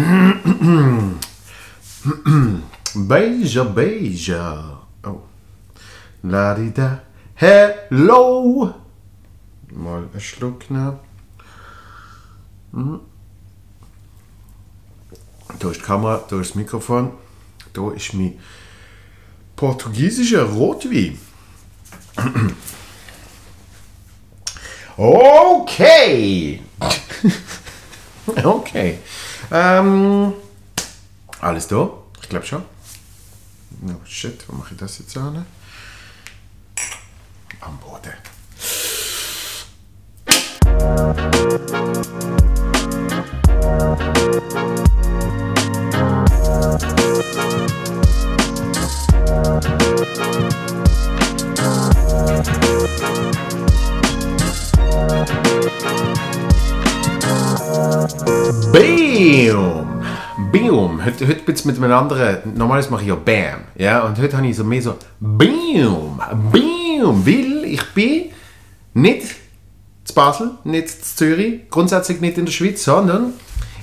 [2.94, 4.78] Beija, beija.
[5.04, 5.20] Oh.
[6.22, 7.02] La da.
[7.34, 8.74] Hello.
[9.72, 10.98] Mal einen Schluck nehmen.
[12.72, 13.00] Mhm.
[15.60, 17.12] Ist die Kamera, da das Mikrofon.
[17.72, 18.38] Da ist mein
[19.56, 21.18] portugiesischer Rotwein.
[25.02, 26.60] Okay.
[28.44, 28.98] okay.
[29.52, 30.32] Ähm,
[31.40, 31.90] alles da?
[32.22, 32.62] Ich glaube schon.
[33.80, 35.46] No shit, wo mache ich das jetzt an?
[37.60, 38.12] Am Boden.
[61.02, 62.38] Heute, heute bin ich mit einem anderen.
[62.56, 63.60] Normalerweise mache ich ja Bam.
[63.76, 64.02] Ja?
[64.02, 66.20] Und heute habe ich so mehr so Bam!
[66.52, 67.26] Bam!
[67.26, 68.24] Weil ich bin
[68.92, 69.34] nicht
[70.04, 73.32] zu Basel, nicht zu Zürich, grundsätzlich nicht in der Schweiz, sondern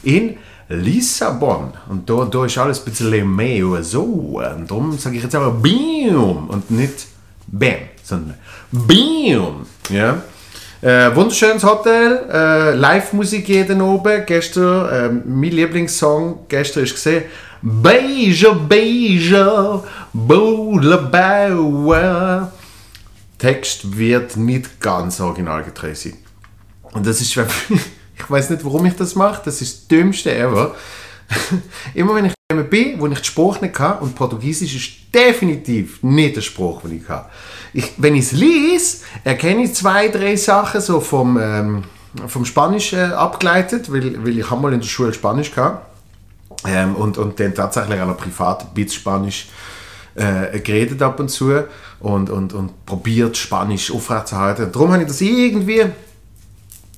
[0.04, 0.38] in
[0.70, 1.74] Lissabon.
[1.90, 4.04] Und da, da ist alles ein bisschen mehr so.
[4.04, 6.50] Und darum sage ich jetzt aber Bam!
[6.50, 7.08] Und nicht
[7.48, 8.36] Bam, sondern
[8.72, 9.66] Bam!
[9.90, 10.22] Ja?
[10.82, 14.24] Äh, wunderschönes Hotel, äh, Live-Musik jeden oben.
[14.28, 17.24] Gestern, äh, mein Lieblingssong gestern ist gesehen.
[17.64, 20.92] Beija, Beija, Bauer.
[23.40, 26.14] Text wird nicht ganz originalgetreu sein.
[26.94, 27.36] Und das ist,
[28.16, 30.76] ich weiß nicht, warum ich das mache, das ist das Dümmste ever.
[31.96, 36.38] Immer wenn ich bin, wo ich die Sprache nicht kann, und Portugiesisch ist definitiv nicht
[36.38, 37.26] der Spruch, den ich kann.
[37.74, 41.84] Ich, wenn ich es lese, erkenne ich zwei, drei Sachen so vom, ähm,
[42.26, 45.82] vom Spanisch äh, abgeleitet, weil, weil ich mal in der Schule Spanisch hatte.
[46.66, 49.50] Ähm, und, und dann tatsächlich auch noch privat ein bisschen Spanisch
[50.16, 51.66] äh, geredet ab und zu
[52.00, 54.72] und, und, und probiert Spanisch aufrechtzuerhalten.
[54.72, 55.84] Darum habe ich das irgendwie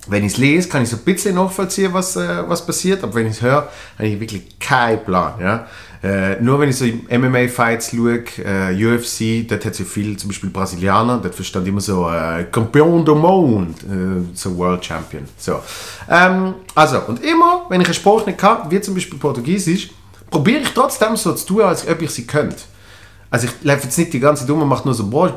[0.10, 3.16] wenn ich es lese, kann ich so ein bisschen nachvollziehen, was, äh, was passiert, aber
[3.16, 5.34] wenn ich es höre, habe ich wirklich keinen Plan.
[5.40, 5.68] Ja?
[6.02, 10.50] Äh, nur wenn ich so MMA-Fights schaue, äh, UFC, dort hat ja viel, zum Beispiel
[10.50, 15.26] Brasilianer, dort verstand immer so äh, Campeón do Monde, äh, so World Champion.
[15.38, 15.60] So.
[16.10, 19.90] Ähm, also, und immer, wenn ich einen Spruch nicht kann, wie zum Beispiel Portugiesisch,
[20.32, 22.58] probiere ich trotzdem so zu tun, als ob ich sie könnte.
[23.30, 25.32] Also ich laufe jetzt nicht die ganze um und mache nur so Bosch,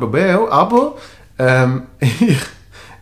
[0.51, 0.95] aber
[1.39, 2.39] ähm, ich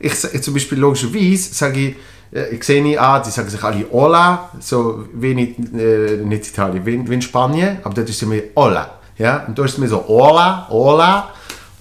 [0.00, 1.97] ich, ich zum Beispiel logischerweise sage ich,
[2.37, 6.49] äh, ich sehe nicht an, die sagen sich alle Hola, so wie in, äh, nicht
[6.49, 8.99] Italien, wie, wie in Spanien, aber dort ist es mir Hola.
[9.19, 9.44] Ja?
[9.47, 11.31] Und da ist es mir so Hola, Hola,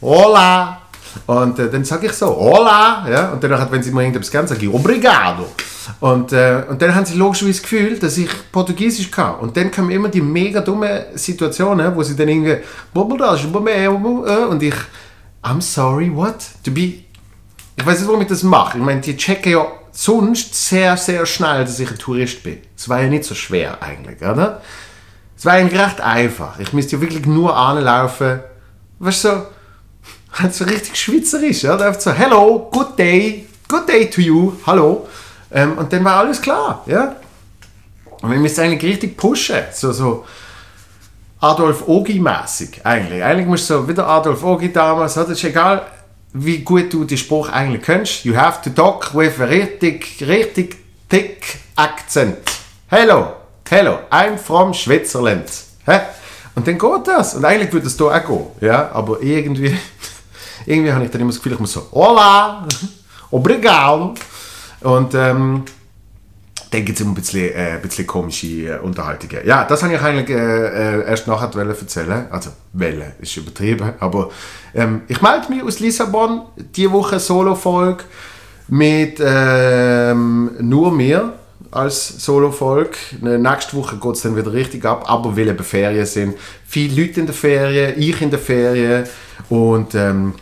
[0.02, 0.82] Hola.
[1.26, 3.30] Und äh, dann sage ich so Hola, ja?
[3.32, 5.48] und dann, wenn sie mir irgendetwas gern sage ich Obrigado.
[6.02, 9.36] Und, äh, und dann haben sie logischerweise das Gefühl, dass ich Portugiesisch kann.
[9.40, 12.58] Und dann kommen immer die mega dumme Situationen, wo sie dann irgendwie
[12.94, 14.76] und ich
[15.42, 16.36] I'm sorry, what?
[16.64, 17.06] To be
[17.80, 18.78] ich weiß nicht, warum ich das mache.
[18.78, 22.60] Ich meine, die checken ja sonst sehr, sehr schnell, dass ich ein Tourist bin.
[22.76, 24.62] Das war ja nicht so schwer eigentlich, oder?
[25.38, 26.60] Es war eigentlich recht einfach.
[26.60, 28.42] Ich müsste ja wirklich nur anlaufen.
[29.00, 29.44] Weißt du, so,
[30.34, 31.88] halt so richtig schweizerisch, oder?
[31.88, 35.08] Einfach so, hello, good day, good day to you, hallo.
[35.50, 37.16] Ähm, und dann war alles klar, ja?
[38.22, 40.26] Und wir müssen eigentlich richtig pushen, so, so
[41.40, 43.24] Adolf Ogi-mäßig eigentlich.
[43.24, 45.30] Eigentlich musst du so, wieder Adolf Ogi damals, oder?
[45.30, 45.86] ist egal,
[46.34, 48.24] wie gut du den Spruch eigentlich kennst.
[48.24, 50.78] You have to talk with a richtig, richtig
[51.10, 52.38] thick accent.
[52.88, 53.34] Hello,
[53.70, 55.50] hello, I'm from Switzerland.
[55.86, 56.00] Hä?
[56.56, 57.36] Und dann geht das.
[57.36, 58.48] Und eigentlich würde es hier auch gehen.
[58.62, 58.92] Ja?
[58.92, 59.76] Aber irgendwie,
[60.66, 62.68] irgendwie habe ich dann immer das Gefühl, ich muss so, hola,
[63.32, 64.14] obrigado.
[64.82, 65.64] Und ähm,
[66.72, 69.46] dann gibt es immer ein bisschen, äh, ein bisschen komische äh, Unterhaltungen.
[69.46, 72.28] Ja, das habe ich eigentlich äh, äh erst nachher erzählen.
[72.30, 73.94] Also, Welle ist übertrieben.
[74.00, 74.30] Aber
[74.76, 76.44] ähm, ich melde mich aus Lissabon,
[76.76, 78.04] diese Woche Solo-Folge
[78.68, 81.34] mit ähm, nur mir
[81.72, 82.98] als Solo-Folge.
[83.22, 86.36] Nächste Woche geht es dann wieder richtig ab, aber weil eben Ferien sind.
[86.68, 89.06] Viele Leute in der Ferien, ich in der Ferien
[89.50, 90.36] und ähm,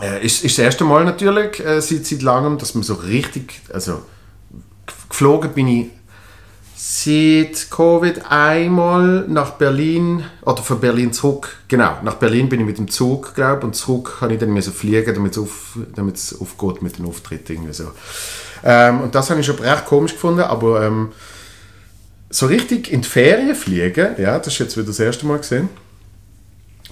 [0.00, 3.60] äh, ist, ist das erste Mal natürlich äh, seit, seit langem, dass man so richtig,
[3.72, 4.02] also
[5.12, 5.86] geflogen bin ich
[6.74, 11.56] seit Covid einmal nach Berlin oder von Berlin zurück.
[11.68, 14.72] Genau, nach Berlin bin ich mit dem Zug, glaube und zurück kann ich dann müssen
[14.72, 15.32] fliegen, damit
[16.16, 17.92] es auf, aufgeht mit dem Auftritt irgendwie so.
[18.64, 21.12] Ähm, und das habe ich schon recht komisch gefunden, aber ähm,
[22.30, 25.68] so richtig in die Ferien fliegen, ja, das ist jetzt wieder das erste Mal gesehen.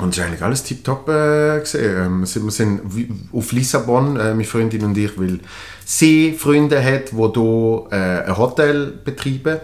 [0.00, 1.96] Und es ist eigentlich alles tiptop äh, gesehen.
[1.96, 2.80] Ähm, wir sind
[3.32, 5.40] auf Lissabon, äh, meine Freundin und ich, weil
[5.84, 9.58] sie Freunde hat, die hier äh, ein Hotel betreiben.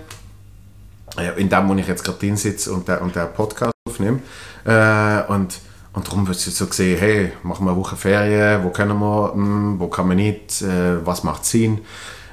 [1.16, 4.20] äh, in dem, wo ich jetzt gerade drin sitze und der, und der Podcast aufnehme.
[4.64, 5.58] Äh, und,
[5.92, 9.32] und darum wird es so gesehen, hey, machen wir eine Woche Ferien, wo können wir,
[9.32, 11.80] hm, wo kann man nicht, äh, was macht Sinn.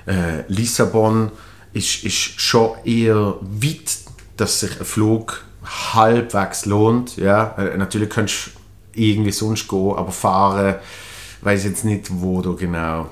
[0.06, 1.32] Äh, Lissabon
[1.72, 3.98] ist, ist schon eher weit,
[4.38, 7.18] dass sich ein Flug halbwegs lohnt.
[7.18, 7.56] Ja?
[7.58, 10.76] Äh, natürlich könntest du irgendwie sonst gehen, aber fahren,
[11.42, 13.10] weiß jetzt nicht, wo du genau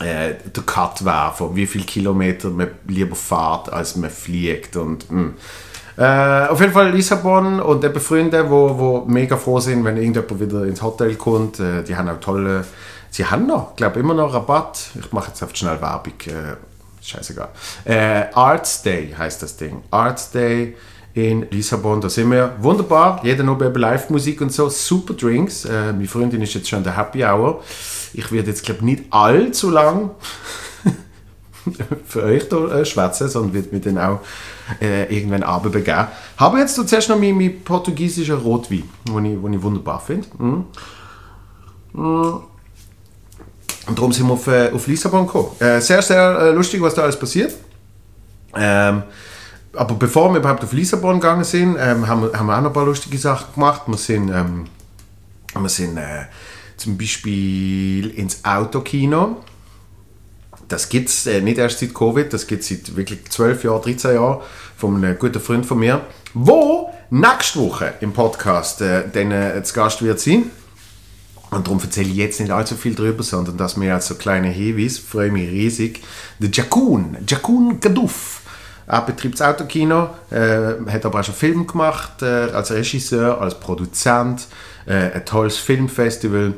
[0.00, 4.76] äh, der Cut wäre, von wie viele Kilometer man lieber fährt, als man fliegt.
[4.76, 5.08] Und.
[5.08, 5.34] Hm.
[5.96, 10.40] Äh, auf jeden Fall Lissabon und eben Freunde, wo, wo mega froh sind, wenn irgendjemand
[10.40, 11.58] wieder ins Hotel kommt.
[11.58, 12.64] Äh, die haben auch tolle,
[13.10, 14.90] sie haben noch, glaube immer noch Rabatt.
[14.94, 16.12] Ich mache jetzt einfach schnell Werbung.
[16.26, 16.54] Äh,
[17.04, 17.48] scheißegal.
[17.84, 19.82] Äh, Arts Day heißt das Ding.
[19.90, 20.76] Arts Day
[21.14, 22.00] in Lissabon.
[22.00, 23.20] Da sind wir wunderbar.
[23.24, 24.68] Jeder noch bei Live-Musik und so.
[24.68, 25.64] Super Drinks.
[25.64, 27.62] Äh, meine Freundin ist jetzt schon der Happy Hour.
[28.12, 30.10] Ich werde jetzt, glaube nicht allzu lang
[32.06, 34.20] für euch hier äh, schwätzen, sondern wird mir dann auch
[34.80, 36.06] äh, irgendwann Abend begeben.
[36.36, 40.28] Habe jetzt zuerst noch meinen mein portugiesischen Rotwein, den ich, ich wunderbar finde.
[40.38, 40.64] Mm.
[41.92, 42.42] Mm.
[43.86, 45.48] Und darum sind wir auf, äh, auf Lissabon gekommen.
[45.58, 47.54] Äh, sehr, sehr äh, lustig, was da alles passiert.
[48.54, 49.02] Ähm,
[49.78, 52.70] aber bevor wir überhaupt auf Lissabon gegangen sind, ähm, haben, wir, haben wir auch noch
[52.70, 53.82] ein paar lustige Sachen gemacht.
[53.86, 54.64] Wir sind, ähm,
[55.54, 56.24] wir sind äh,
[56.76, 59.36] zum Beispiel ins Autokino.
[60.66, 63.82] Das gibt es äh, nicht erst seit Covid, das gibt es seit wirklich 12 Jahren,
[63.82, 64.42] 13 Jahren
[64.76, 66.00] von einem guten Freund von mir,
[66.34, 70.50] wo nächste Woche im Podcast äh, dann äh, zu Gast wird sein.
[71.50, 74.48] Und darum erzähle ich jetzt nicht allzu viel darüber, sondern dass mir als so kleine
[74.48, 76.02] Hinweis, freue mich riesig,
[76.38, 78.42] der Jakun, Jakun Gaduff,
[78.88, 83.60] er betreibt das Autokino, äh, hat aber auch schon Film gemacht, äh, als Regisseur, als
[83.60, 84.46] Produzent,
[84.86, 86.54] äh, ein tolles Filmfestival,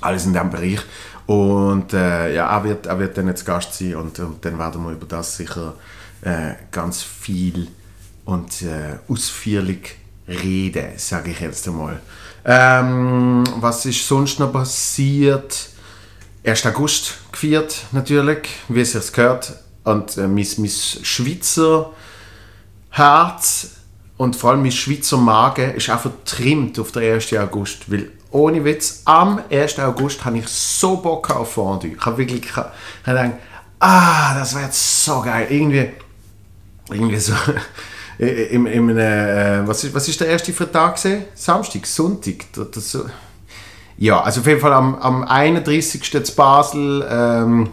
[0.00, 0.80] alles in diesem Bereich.
[1.26, 4.82] Und äh, ja, er wird, er wird dann jetzt Gast sein und, und dann werden
[4.84, 5.74] wir über das sicher
[6.22, 7.68] äh, ganz viel
[8.24, 12.00] und äh, ausführlich reden, sage ich jetzt einmal.
[12.44, 15.68] Ähm, was ist sonst noch passiert?
[16.44, 16.66] 1.
[16.66, 19.52] August gefeiert natürlich, wie es sich gehört
[19.84, 21.90] und äh, mein, mein Schweizer
[22.90, 23.68] Herz
[24.16, 27.32] und vor allem mein Schweizer Magen ist auch vertrimmt auf den 1.
[27.34, 29.78] August, weil ohne Witz, am 1.
[29.80, 31.92] August habe ich so Bock auf Fondue.
[31.92, 32.70] Ich habe wirklich ich habe
[33.04, 33.32] gedacht,
[33.80, 35.46] ah, das wäre jetzt so geil.
[35.50, 35.90] Irgendwie,
[36.90, 37.32] irgendwie so,
[38.18, 40.98] im, im, äh, was, ist, was ist der erste Tag?
[41.34, 42.44] Samstag, Sonntag,
[42.74, 43.06] so.
[43.96, 46.24] Ja, also auf jeden Fall am, am 31.
[46.24, 47.70] zu Basel, ähm,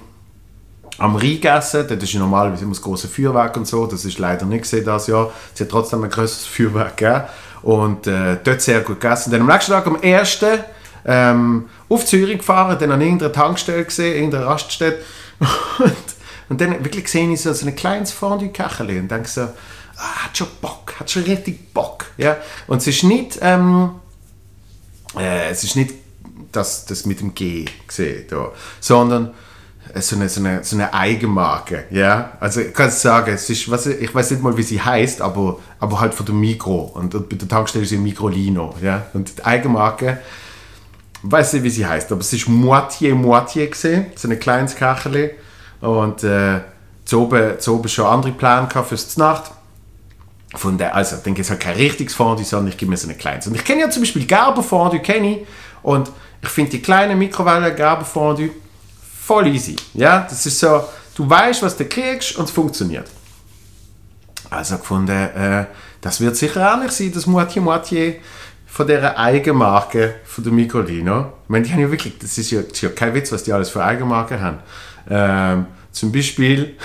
[0.98, 1.86] am Rhein gegessen.
[1.88, 3.86] Dort ist ja normalerweise immer das große Feuerwerk und so.
[3.86, 5.32] Das ist leider nicht gesehen das Jahr.
[5.54, 7.24] Es hat trotzdem ein größeres Feuerwerk gegeben.
[7.64, 9.32] Und äh, dort sehr gut gegessen.
[9.32, 10.40] Dann am nächsten Tag, am 1.
[11.06, 15.04] Ähm, auf Zürich gefahren, dann an irgendeiner Tankstelle gesehen, irgendeiner Raststätte.
[15.80, 15.96] und,
[16.50, 20.38] und dann wirklich gesehen ich so, so ein kleines Fondue-Kachel und denke so, ah, hat
[20.38, 22.06] schon Bock, hat schon richtig Bock.
[22.18, 22.38] Ja?
[22.68, 23.92] Und es ist nicht, ähm,
[25.18, 25.94] äh, es ist nicht
[26.52, 28.26] das, das mit dem G gesehen,
[28.80, 29.34] sondern
[29.96, 31.86] so eine, so eine, so eine Eigenmarke.
[31.90, 32.34] Ja?
[32.40, 35.60] Also ich kann sagen, es ist, was, ich weiß nicht mal, wie sie heißt, aber,
[35.80, 36.92] aber halt von der Mikro.
[36.96, 38.76] Und, bei der Tankstelle ist sie Mikrolino.
[38.82, 39.06] Ja?
[39.14, 40.20] Und die Eigenmarke,
[41.24, 45.32] weiß nicht, wie sie heißt, aber es ist Moitié Moitié gesehen, so ein kleines Kacheli.
[45.82, 46.62] Und äh,
[47.06, 49.52] zu oben, zu oben schon andere Pläne fürs Nacht.
[50.56, 53.10] Von der, also, dann gibt es halt kein richtiges Fondue, sondern ich gebe mir so
[53.10, 53.48] ein kleines.
[53.48, 55.48] Und ich kenne ja zum Beispiel Gerber Fondue, kenne ich.
[55.84, 58.50] Und ich finde die kleine Mikrowelle Gerber Fondue
[59.28, 59.76] voll easy.
[59.94, 63.10] Ja, das ist so, du weißt, was du kriegst und es funktioniert.
[64.50, 65.66] Also gefunden, äh,
[66.00, 68.16] das wird sicher ähnlich sein, das Moitié Moitié
[68.66, 71.34] von dieser Eigenmarke von der Micolino.
[71.44, 73.44] Ich meine, die haben ja wirklich, das ist ja, das ist ja kein Witz, was
[73.44, 74.60] die alles für Eigenmarke haben.
[75.10, 76.78] Ähm, zum Beispiel,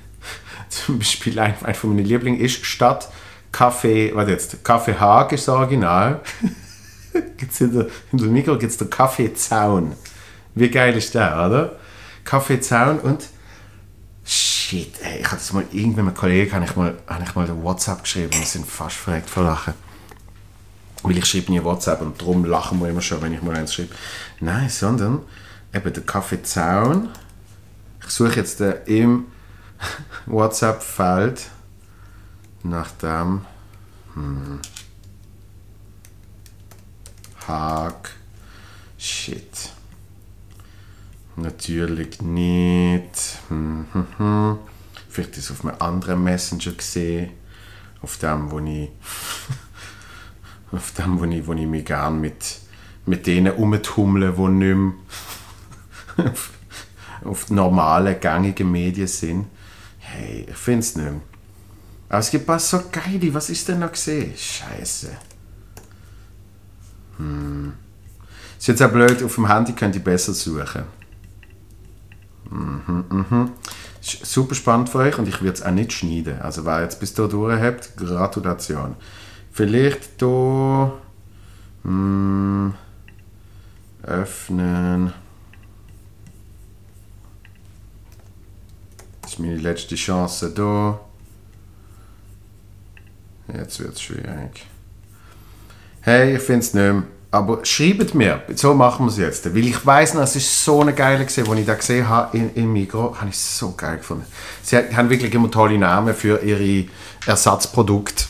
[0.68, 3.08] zum Beispiel ein, ein von meinen Lieblingen ist statt
[3.52, 6.20] Kaffee, warte jetzt, Kaffee Haag ist das Original.
[7.36, 9.92] gibt's in, der, in der Mikro gibt es den Kaffeezaun.
[10.54, 11.76] Wie geil ist der, oder?
[12.24, 13.24] Kaffeezaun und
[14.24, 17.34] shit, ey, ich hatte das mal irgendwann mit einem Kollegen, habe ich mal, habe ich
[17.34, 19.74] mal den WhatsApp geschrieben und sind fast verreckt vor Lachen.
[21.02, 23.72] Weil ich schreibe nie WhatsApp und darum lachen wir immer schon, wenn ich mal eins
[23.72, 23.94] schreibe.
[24.40, 25.20] Nein, sondern
[25.72, 27.08] eben der Kaffeezaun.
[28.04, 29.26] Ich suche jetzt im
[30.26, 31.48] WhatsApp-Feld
[32.64, 33.42] nach dem
[34.14, 34.60] hm,
[37.46, 38.10] Haag.
[38.98, 39.70] Shit.
[41.40, 43.38] Natürlich nicht.
[43.48, 44.58] Hm, hm, hm.
[45.08, 47.30] Vielleicht ist es auf einem anderen Messenger gesehen.
[48.02, 48.90] Auf dem, wo ich,
[50.72, 52.58] auf dem, wo ich, wo ich mich gerne mit,
[53.06, 54.92] mit denen umtummle, die nicht mehr
[56.32, 56.50] auf,
[57.24, 59.46] auf normale, gängige Medien sind.
[59.98, 61.20] Hey, ich finde es nicht mehr.
[62.08, 63.32] Aber es gibt was so geile.
[63.34, 64.34] Was ist denn noch gesehen?
[64.36, 65.16] Scheiße.
[67.18, 67.74] Hm.
[68.58, 70.97] Ist jetzt auch blöd, auf dem Handy könnt ihr besser suchen.
[72.50, 73.52] Mhm, mhm.
[74.00, 76.40] Super spannend für euch und ich würde es auch nicht schneiden.
[76.40, 78.96] Also wer jetzt bis hier durch habt, Gratulation.
[79.52, 80.92] Vielleicht hier
[81.82, 82.74] hm,
[84.02, 85.12] öffnen.
[89.22, 91.00] Das ist meine letzte Chance hier.
[93.54, 94.66] Jetzt wird es schwierig.
[96.00, 97.02] Hey, ich finde es nicht mehr.
[97.30, 99.54] Aber schreibt mir, so machen wir es jetzt.
[99.54, 102.36] Weil ich weiß noch, es ist so eine geile gesehen, als ich da gesehen habe
[102.36, 104.24] in, im Mikro, habe ich so geil gefunden.
[104.62, 106.88] Sie haben wirklich immer tolle Namen für ihre
[107.26, 108.24] Ersatzprodukte.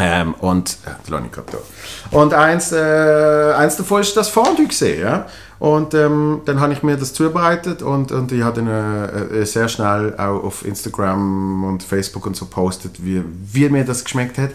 [0.00, 5.26] Ähm, und, äh, und eins, äh, eins davon ist das Fondue gesehen, ja.
[5.58, 9.44] Und ähm, dann habe ich mir das zubereitet und, und ich habe dann äh, äh,
[9.44, 14.38] sehr schnell auch auf Instagram und Facebook und so postet, wie, wie mir das geschmeckt
[14.38, 14.50] hat.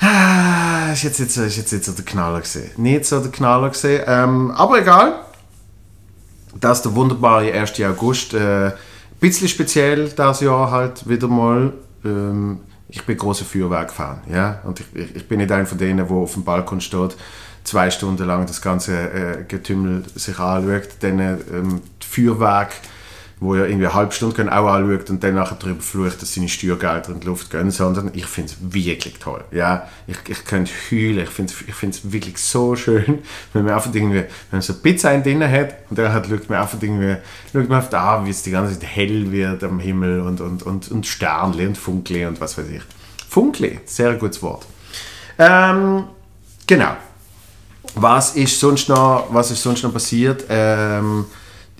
[0.00, 2.70] Ah, ist jetzt, jetzt, ist jetzt nicht so der Knaller gesehen.
[2.76, 4.02] Nicht so der Knaller gesehen.
[4.06, 5.20] Ähm, aber egal.
[6.58, 7.80] Das ist der wunderbare 1.
[7.82, 8.34] August.
[8.34, 8.72] Äh, ein
[9.20, 11.72] bisschen speziell das Jahr halt wieder mal.
[12.04, 14.22] Ähm, ich bin großer Feuerwerk-Fan.
[14.32, 14.60] Ja?
[14.64, 17.16] Und ich, ich, ich, bin nicht einer von denen, der auf dem Balkon steht
[17.62, 22.72] zwei Stunden lang das ganze äh, Getümmel sich anschaut, dann ähm, Feuerwerk,
[23.40, 26.34] wo er irgendwie eine halbe Stunde können auch anschaut und dann nachher darüber flucht, dass
[26.34, 29.42] seine Steuergelder in die Luft gehen, sondern ich finde es wirklich toll.
[29.50, 33.20] Ja, ich, ich könnte heulen, ich finde ich es wirklich so schön,
[33.54, 36.50] wenn man einfach irgendwie, wenn man so Pizza in drin hat und dann halt schaut
[36.50, 37.16] man einfach irgendwie,
[37.52, 40.62] schaut man auf da, wie es die ganze Zeit hell wird am Himmel und, und,
[40.62, 42.82] und, und Sternle und Funkle und was weiß ich.
[43.28, 44.66] Funkle, sehr gutes Wort.
[45.38, 46.04] Ähm,
[46.66, 46.96] genau
[47.94, 50.44] was ist sonst noch, was ist sonst noch passiert?
[50.48, 51.26] Ähm,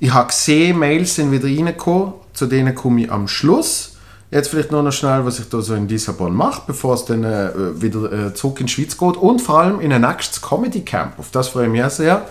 [0.01, 3.99] ich habe gesehen, Mails sind wieder reingekommen, zu denen komme ich am Schluss.
[4.31, 7.25] Jetzt vielleicht noch, noch schnell, was ich da so in Lissabon mache, bevor es dann
[7.25, 10.81] äh, wieder äh, zurück in die Schweiz geht und vor allem in ein nächstes Comedy
[10.83, 11.19] Camp.
[11.19, 12.27] Auf das freue ich mich sehr.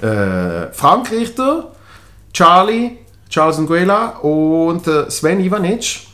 [0.00, 1.72] Äh, Frank Richter,
[2.32, 2.98] Charlie,
[3.28, 6.08] Charles Nguela und äh, Sven Ivanic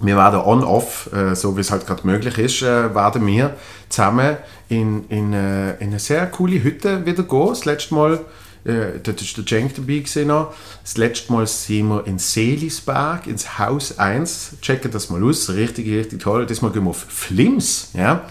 [0.00, 3.54] wir werden on-off, äh, so wie es halt gerade möglich ist, äh, werden wir
[3.88, 4.36] zusammen
[4.68, 7.48] in, in, in eine sehr coole Hütte wieder gehen.
[7.48, 8.20] Das letzte Mal,
[8.64, 10.54] äh, dort war der Cenk dabei noch.
[10.82, 14.56] Das letzte Mal sind wir in Seelisberg, ins Haus 1.
[14.60, 16.46] Checken das mal aus, richtig, richtig toll.
[16.46, 18.24] Diesmal gehen wir auf Flims, ja.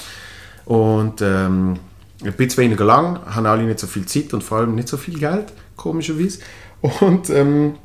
[0.65, 1.79] Und ähm,
[2.23, 4.97] ein bisschen weniger lang, haben alle nicht so viel Zeit und vor allem nicht so
[4.97, 6.39] viel Geld, komischerweise.
[6.81, 7.75] Und ähm,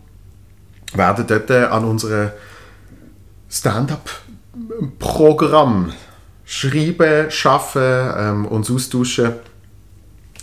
[0.95, 2.35] werden dort äh, an unsere
[3.49, 5.93] Stand-up-Programm
[6.45, 9.33] schreiben, schaffen, ähm, uns austauschen.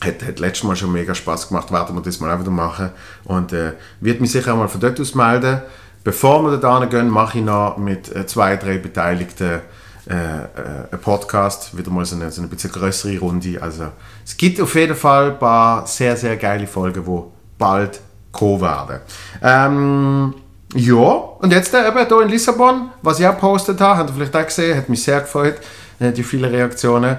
[0.01, 2.91] Hat, hat letztes Mal schon mega Spaß gemacht, werden wir das mal auch wieder machen.
[3.25, 5.61] Und äh, wird mich sicher auch mal von dort aus melden.
[6.03, 9.61] Bevor wir da gehen, mache ich noch mit äh, zwei, drei Beteiligten
[10.09, 10.47] äh, äh,
[10.91, 13.61] einen Podcast, wieder mal so eine, so eine bisschen größere Runde.
[13.61, 13.91] Also
[14.25, 17.21] es gibt auf jeden Fall ein paar sehr, sehr geile Folgen, die
[17.57, 17.99] bald
[18.31, 19.01] kommen werden.
[19.43, 20.33] Ähm,
[20.73, 24.15] ja, und jetzt äh, eben hier in Lissabon, was ich auch gepostet habe, habt ihr
[24.15, 25.55] vielleicht auch gesehen, hat mich sehr gefreut,
[25.99, 27.17] äh, die vielen Reaktionen.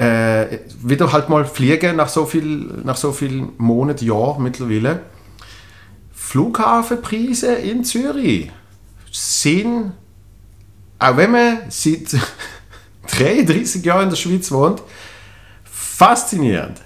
[0.00, 5.00] Äh, wieder halt mal fliegen nach so viel, nach so vielen Monaten, Jahren mittlerweile.
[6.12, 8.50] Flughafenpreise in Zürich
[9.12, 9.92] sind,
[10.98, 12.16] auch wenn man seit
[13.08, 14.82] 33 Jahren in der Schweiz wohnt,
[15.64, 16.80] faszinierend.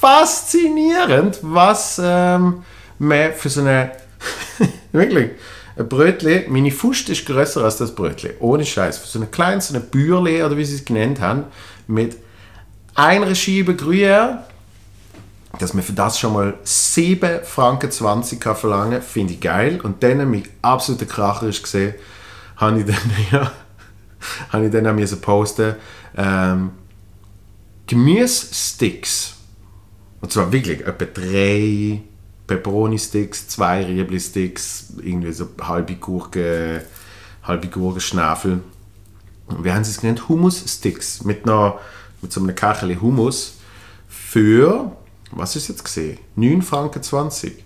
[0.00, 2.62] Faszinierend, was ähm,
[2.98, 3.92] man für so eine
[4.92, 5.30] Wirklich.
[5.76, 8.32] Ein Brötchen, meine Fust ist größer als das Brötchen.
[8.40, 9.10] Ohne Scheiß.
[9.10, 11.44] So ein kleines, so eine Bürle, oder wie sie es genannt haben,
[11.86, 12.16] mit
[12.94, 14.38] einer Scheibe Gruyère,
[15.58, 19.80] dass man für das schon mal 7 Franken 20 kann verlangen finde ich geil.
[19.82, 21.94] Und dann, mein absoluter Kracher ist gesehen,
[22.56, 22.96] habe ich dann,
[23.30, 23.52] ja,
[24.50, 25.74] habe ich dann auch müssen posten,
[26.16, 26.70] ähm,
[27.86, 29.34] Gemüsesticks.
[30.20, 32.00] Und zwar wirklich etwa drei
[32.46, 36.84] Pepperoni-Sticks, zwei Riebli-Sticks, irgendwie so halbe Gurke,
[37.42, 38.60] halbe Gurkenschnafel.
[39.58, 41.44] Wir haben es genannt Hummus-Sticks mit,
[42.22, 43.58] mit so einem Kachel Hummus
[44.08, 44.92] für,
[45.32, 46.18] was ist jetzt gesehen?
[46.36, 47.64] 9 Franken 20.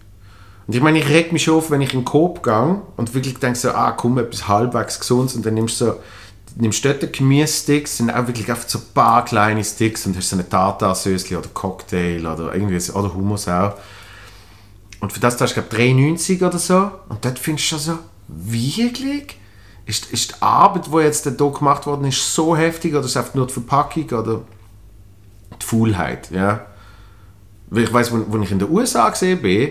[0.67, 3.39] Und ich meine, ich reg mich auf, wenn ich in den Coop gehe und wirklich
[3.39, 6.01] denke so, ah komm, etwas halbwegs gesund und dann nimmst du so,
[6.57, 10.37] nimmst dort Gemüse-Sticks, sind auch wirklich einfach so ein paar kleine Sticks und hast so
[10.37, 13.75] eine Tartar-Sösli oder Cocktail oder irgendwie, oder Hummus auch.
[15.01, 16.91] Und für das zahlst du, glaube 3,90 oder so.
[17.09, 19.39] Und dort findest du so, wirklich?
[19.87, 23.17] Ist, ist die Arbeit, die jetzt hier gemacht worden ist, so heftig oder ist es
[23.17, 24.43] einfach nur die Verpackung oder
[25.61, 26.31] die Faulheit?
[26.33, 26.67] Ja?
[27.71, 29.71] Weil ich weiß, als ich in den USA gesehen bin,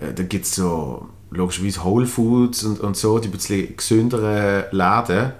[0.00, 4.64] äh, da gibt es so logischerweise Whole Foods und, und so, die ein bisschen gesünderen
[4.70, 5.32] Läden,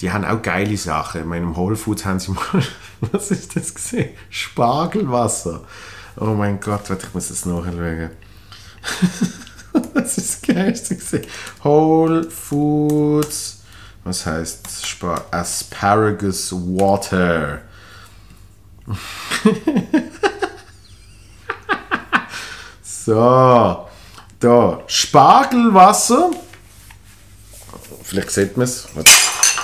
[0.00, 1.22] die haben auch geile Sachen.
[1.22, 2.42] In meinem Whole Foods haben sie mal,
[3.12, 4.10] was ist das gesehen?
[4.28, 5.62] Spargelwasser.
[6.18, 8.10] Oh mein Gott, ich muss das nachschauen.
[9.94, 11.26] das ist das Geilste gesehen.
[11.62, 13.62] Whole Foods,
[14.04, 17.62] was heißt Spar Asparagus Water.
[22.82, 23.88] so,
[24.38, 26.30] da Spargelwasser.
[28.02, 28.86] Vielleicht sieht man es.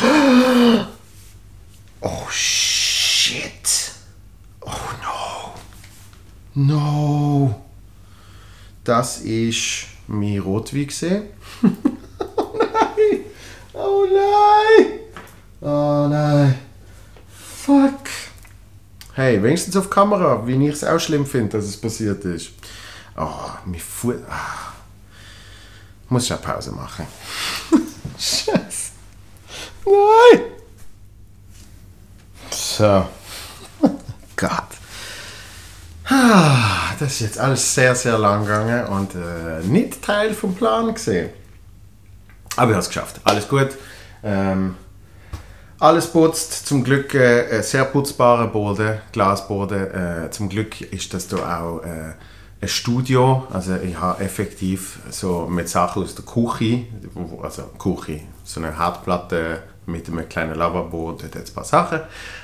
[2.04, 3.92] Oh shit.
[4.60, 4.72] Oh
[5.04, 5.54] no.
[6.54, 7.62] No.
[8.82, 11.24] Das ist mein Rotwein gesehen.
[11.62, 13.20] oh nein.
[13.72, 14.86] Oh nein.
[15.60, 16.58] Oh nein.
[17.28, 18.08] Fuck.
[19.14, 22.50] Hey, wenigstens auf Kamera, wie ich es auch schlimm finde, dass es passiert ist.
[23.16, 24.16] Oh, mein Fuß.
[24.28, 24.72] Ah.
[26.08, 27.06] Muss ich eine Pause machen.
[28.18, 28.92] Scheiße.
[29.84, 30.40] Nein!
[32.50, 33.06] So.
[34.36, 34.68] Gott.
[36.08, 36.71] Ah,
[37.02, 41.30] Das ist jetzt alles sehr, sehr lang gegangen und äh, nicht Teil vom Plan gesehen.
[42.54, 43.20] Aber ich habe es geschafft.
[43.24, 43.70] Alles gut.
[44.22, 44.76] Ähm,
[45.80, 46.64] alles putzt.
[46.64, 49.90] Zum Glück äh, sehr putzbarer Boden, Glasboden.
[49.90, 52.12] Äh, zum Glück ist das da auch äh,
[52.60, 53.48] ein Studio.
[53.52, 56.84] Also ich habe effektiv so mit Sachen aus der Küche,
[57.42, 61.98] also Küche, so eine Herdplatte mit einem kleinen Lavabo und jetzt ein paar Sachen.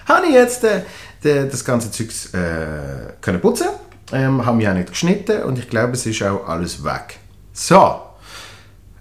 [0.09, 0.83] Habe ich jetzt äh,
[1.23, 3.69] das ganze Zeug äh, können putzen.
[4.13, 7.19] Ähm, habe mich auch nicht geschnitten und ich glaube, es ist auch alles weg.
[7.53, 8.01] So,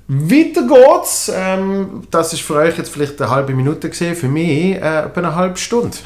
[0.08, 1.32] weiter geht's.
[1.34, 5.20] Ähm, das ist für euch jetzt vielleicht eine halbe Minute gesehen, für mich äh, etwa
[5.20, 5.98] eine halbe Stunde.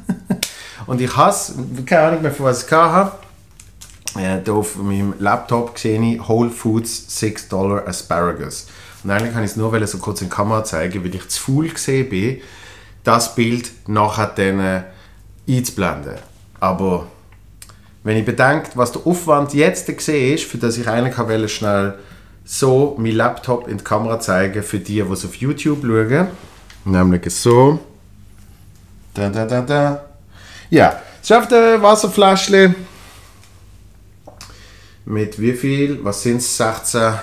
[0.86, 1.54] und ich hasse,
[1.86, 4.22] keine Ahnung mehr, von was ich gehabt habe.
[4.22, 8.66] Äh, hier auf meinem Laptop sehe ich Whole Foods 6 Dollar Asparagus.
[9.02, 11.40] Und eigentlich kann ich es nur so kurz in die Kamera zeigen, weil ich zu
[11.40, 12.40] faul gesehen bin,
[13.04, 14.82] das Bild nachher dann äh,
[15.48, 16.16] einzublenden.
[16.60, 17.06] Aber
[18.04, 21.98] wenn ich bedenke, was der Aufwand jetzt ist, für das ich eigentlich wollte, schnell
[22.44, 26.28] so meinen Laptop in die Kamera zeigen, für die, die es auf YouTube schauen.
[26.84, 27.78] Nämlich so.
[29.14, 30.04] Da, da, da, da.
[30.70, 32.74] Ja, es ist auf der Wasserfläschchen.
[35.04, 36.02] Mit wie viel?
[36.02, 36.56] Was sind es?
[36.56, 37.00] 16.
[37.00, 37.18] Ah,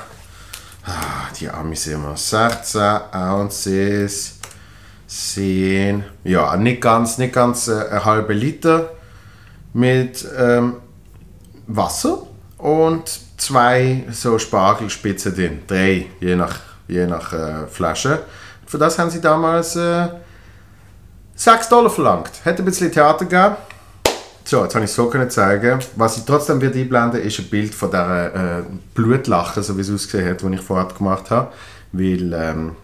[1.40, 2.16] die Amis immer.
[2.16, 4.38] 16 Ounces
[5.08, 6.06] sind.
[6.24, 8.92] Ja, nicht ganz, nicht ganz äh, ein halber Liter
[9.74, 10.78] mit ähm,
[11.68, 12.24] Wasser
[12.58, 15.60] und zwei so Spargelspitzen drin.
[15.68, 18.20] Drei, je nach, je nach äh, Flasche.
[18.66, 20.08] Für das haben sie damals äh,
[21.36, 22.32] 6 Dollar verlangt.
[22.44, 23.56] Hätte ein bisschen Theater gegeben.
[24.44, 25.80] So, jetzt habe ich es so können zeigen.
[25.96, 28.64] Was ich trotzdem wird einblenden, ist ein Bild von dieser äh,
[28.96, 31.52] Blutlache, so wie es ausgesehen hat, die ich vorher gemacht habe.
[31.92, 32.76] Weil, ähm,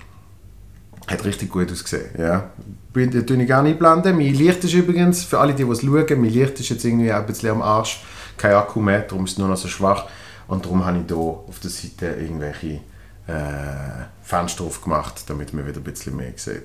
[1.08, 2.50] hat richtig gut ausgesehen, ja.
[2.96, 4.16] Bin- Das tue ich gerne einblenden.
[4.18, 7.26] Mein Licht ist übrigens, für alle, die es schauen, mein Licht ist jetzt irgendwie ein
[7.26, 8.02] bisschen am Arsch.
[8.38, 10.06] Kein Akku mehr, darum ist es nur noch so schwach.
[10.48, 12.80] Und darum habe ich hier auf der Seite irgendwelche
[13.28, 16.64] äh, Fenster aufgemacht, damit man wieder ein bisschen mehr sieht.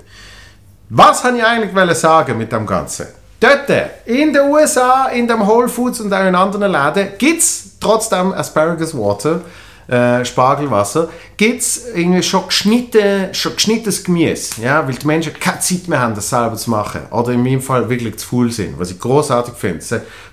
[0.89, 3.07] Was habe ich eigentlich sagen mit dem Ganzen?
[3.39, 3.69] Dort,
[4.05, 8.33] in den USA, in dem Whole Foods und auch in anderen Läden, gibt es trotzdem
[8.33, 9.41] Asparagus Water,
[9.87, 14.61] äh, Spargelwasser, gibt es irgendwie schon, geschnitten, schon geschnittenes Gemüse.
[14.61, 14.87] Ja?
[14.87, 17.01] Weil die Menschen keine Zeit mehr haben, das selber zu machen.
[17.11, 19.83] Oder in meinem Fall wirklich zu faul sind, was ich großartig finde.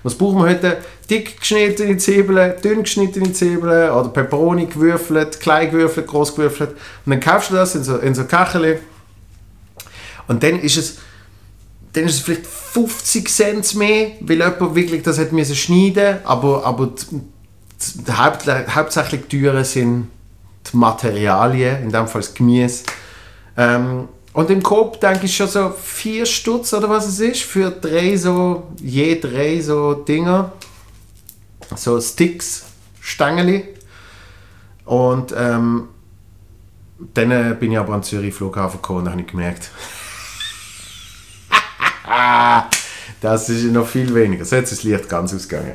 [0.03, 0.77] Was brauchen wir heute?
[1.09, 6.71] Dick geschnittene Zwiebeln, dünn geschnittene Zwiebeln oder Peperoni gewürfelt, klein gewürfelt, groß gewürfelt.
[7.05, 8.77] Und dann kaufst du das in so, in so Kacheli.
[10.27, 10.97] Und dann ist es,
[11.93, 16.87] dann ist es vielleicht 50 Cent mehr, weil jemand wirklich das hat schneiden aber, aber
[16.87, 17.21] die
[18.17, 20.09] Haupt, hauptsächlich teuer sind
[20.71, 22.83] die Materialien, in dem Fall das Gemüse.
[23.57, 27.71] Ähm, und im Coop denke ich schon so 4 Stutz oder was es ist, für
[27.71, 30.51] drei so, je drei so Dinger,
[31.75, 32.65] so Sticks,
[33.01, 33.65] Stängeli.
[34.85, 35.89] Und ähm,
[37.13, 39.71] dann äh, bin ich aber am Zürich Flughafen gekommen und habe ich gemerkt,
[43.21, 44.45] das ist noch viel weniger.
[44.45, 45.73] So, jetzt ist das Licht ganz ausgegangen.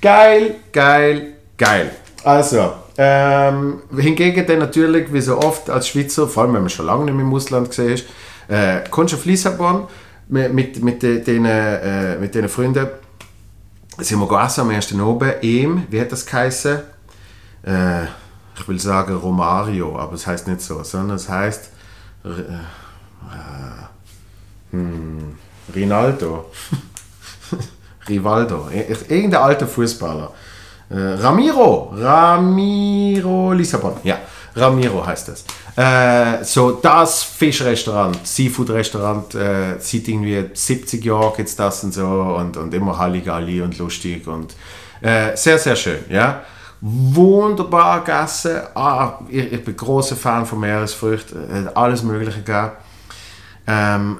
[0.00, 1.90] Geil, geil, geil.
[2.24, 6.86] Also, ähm, hingegen dann natürlich, wie so oft als Schweizer, vor allem wenn man schon
[6.86, 8.06] lange nicht mehr im Ausland gesehen ist,
[8.48, 9.86] äh, kommst auf Lissabon
[10.28, 12.86] mit, mit, mit, den, äh, mit den Freunden,
[13.98, 16.80] sind wir gegessen am ersten oben, ihm, wie hat das geheißen?
[17.66, 18.04] Äh,
[18.56, 21.70] ich will sagen Romario, aber es heißt nicht so, sondern es heißt
[22.24, 22.28] äh,
[24.70, 25.36] hm,
[25.74, 26.50] Rinaldo.
[28.08, 28.68] Rivaldo.
[28.70, 30.32] Ir- Irgendein alter Fußballer.
[30.94, 31.92] Äh, Ramiro.
[31.96, 33.94] Ramiro Lissabon.
[34.04, 34.18] Ja,
[34.54, 35.44] Ramiro heißt das.
[35.76, 42.06] Äh, so das Fischrestaurant, Seafood-Restaurant, äh, seit irgendwie 70 Jahren gibt es das und so
[42.06, 44.54] und, und immer Halligalli und lustig und
[45.00, 46.42] äh, sehr, sehr schön, ja.
[46.80, 48.60] Wunderbar gegessen.
[48.74, 52.72] Ah, ich, ich bin großer Fan von Meeresfrüchten, äh, alles Mögliche gegeben.
[53.66, 54.18] Ähm,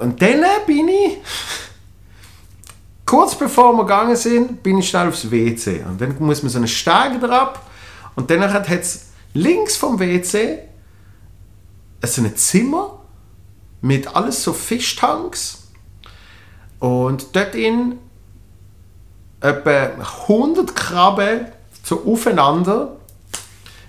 [0.00, 1.18] und dann bin ich,
[3.12, 5.84] kurz bevor wir gegangen sind, bin ich schnell aufs WC.
[5.86, 7.60] Und dann muss man so eine Steige drauf
[8.14, 10.60] und dann hat es links vom WC
[12.02, 13.00] so ein Zimmer
[13.82, 15.64] mit alles so Fischtanks
[16.78, 17.98] und dort in
[19.42, 19.90] etwa
[20.28, 21.48] 100 Krabben
[21.82, 22.96] so aufeinander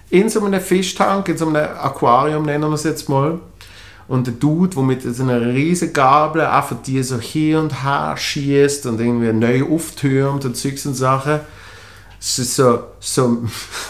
[0.09, 3.39] in so einem Fischtank, in so einem Aquarium nennen wir es jetzt mal.
[4.07, 8.15] Und der Dude, der mit so einer riesigen Gabel einfach die so hier und her
[8.17, 11.39] schießt und irgendwie neu auftürmt und Zeugs und Sachen.
[12.19, 13.43] Es ist so, so,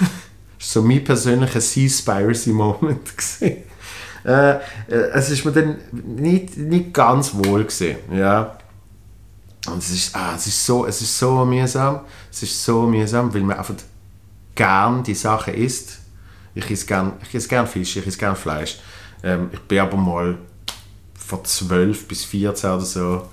[0.59, 2.99] so mein persönlicher Seaspiracy-Moment
[4.25, 8.57] Äh, äh, es ist mir dann nicht, nicht ganz wohl gesehen, ja.
[9.67, 13.33] Und es ist, ah, es ist so, es ist so mühsam, es ist so mühsam,
[13.33, 13.75] weil man einfach
[14.55, 15.99] gern die Sachen isst.
[16.55, 18.79] Ich esse gern, ich esse gern Fisch, ich esse gern Fleisch.
[19.23, 20.37] Ähm, ich bin aber mal
[21.15, 23.23] vor 12 bis 14 oder so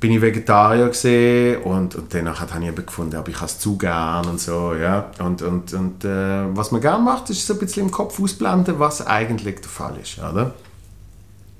[0.00, 3.76] bin ich Vegetarier gesehen und, und danach habe ich eben gefunden, aber ich es zu
[3.76, 5.10] gern und so, ja.
[5.18, 8.78] Und, und, und äh, was man gern macht, ist so ein bisschen im Kopf ausblenden,
[8.78, 10.54] was eigentlich der Fall ist, oder?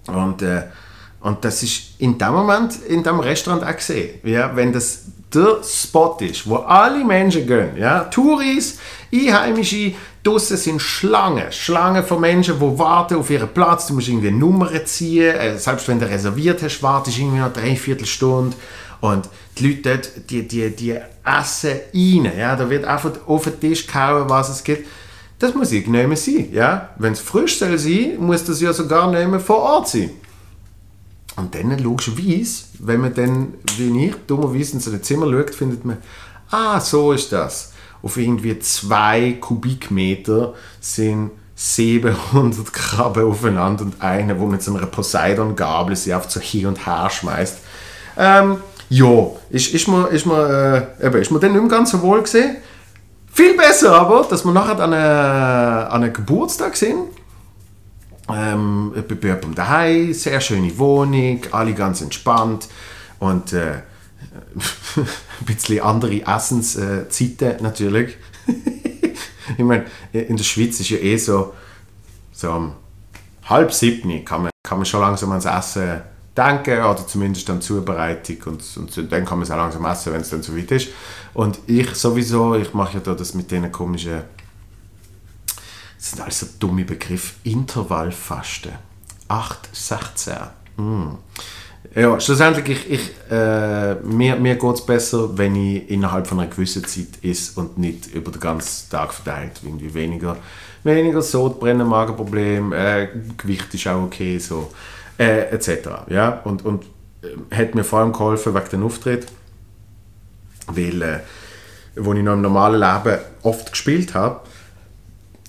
[0.07, 0.63] Und, äh,
[1.21, 5.63] und das ist in dem Moment in dem Restaurant auch gesehen, ja, wenn das der
[5.63, 8.79] Spot ist, wo alle Menschen gehen, ja, Touris,
[9.13, 14.29] Einheimische, draussen sind Schlangen, Schlangen von Menschen, die warten auf ihren Platz, du musst irgendwie
[14.29, 18.57] eine Nummer ziehen, äh, selbst wenn du reserviert hast, wartest du irgendwie noch drei Viertelstunde
[19.01, 23.61] und die Leute dort, die, die, die essen rein, ja, da wird einfach auf den
[23.61, 24.87] Tisch gehauen, was es gibt.
[25.39, 26.91] Das muss irgendjemand sein, ja.
[26.99, 30.11] Wenn es frisch soll sein, muss das ja sogar nicht vor Ort sein.
[31.37, 35.85] Und dann logischerweise, wenn man dann, wie ich, dummerweise in so ein Zimmer schaut, findet
[35.85, 35.99] man,
[36.51, 37.73] ah, so ist das.
[38.03, 45.95] Auf irgendwie zwei Kubikmeter sind 700 Krabben aufeinander und eine, wo mit so einer Poseidon-Gabel
[45.95, 47.59] sie auf so hier und her schmeißt.
[48.17, 51.91] Ähm, ja, ist, ist mir, ist mir, äh, eben, ist mir dann nicht mehr ganz
[51.91, 52.57] so wohl gesehen.
[53.33, 57.09] Viel besser aber, dass wir nachher an einem, an einem Geburtstag sind
[58.37, 62.69] ähm, bei jemandem daheim, sehr schöne Wohnung, alle ganz entspannt
[63.19, 63.73] und äh,
[64.97, 68.17] ein bisschen andere Essenszeiten natürlich.
[68.47, 71.55] ich meine, in der Schweiz ist ja eh so,
[72.33, 72.73] so um
[73.45, 76.03] halb sieben kann man, kann man schon langsam ans Essen
[76.37, 80.21] denken oder zumindest an Zubereitung und, und dann kann man es auch langsam essen, wenn
[80.21, 80.89] es dann so weit ist.
[81.35, 84.23] Und ich sowieso, ich mache ja da das mit diesen komischen
[86.01, 87.35] das sind alles so dumme Begriffe.
[87.45, 88.73] Intervallfasten.
[89.29, 90.35] 8, 16.
[90.79, 91.09] Mm.
[91.95, 96.49] Ja, schlussendlich, ich, ich, äh, mir, mir geht es besser, wenn ich innerhalb von einer
[96.49, 99.61] gewissen Zeit ist und nicht über den ganzen Tag verteilt.
[99.63, 100.39] Irgendwie weniger,
[100.85, 104.73] weniger Sodbrennen, Magenproblem, äh, Gewicht ist auch okay, so,
[105.19, 106.09] äh, etc.
[106.09, 106.41] Ja?
[106.45, 106.85] Und, und
[107.23, 109.27] äh, hat mir vor allem geholfen wegen dem Auftritt,
[110.67, 111.21] weil, äh,
[111.97, 114.41] wo ich noch im normalen Leben oft gespielt habe,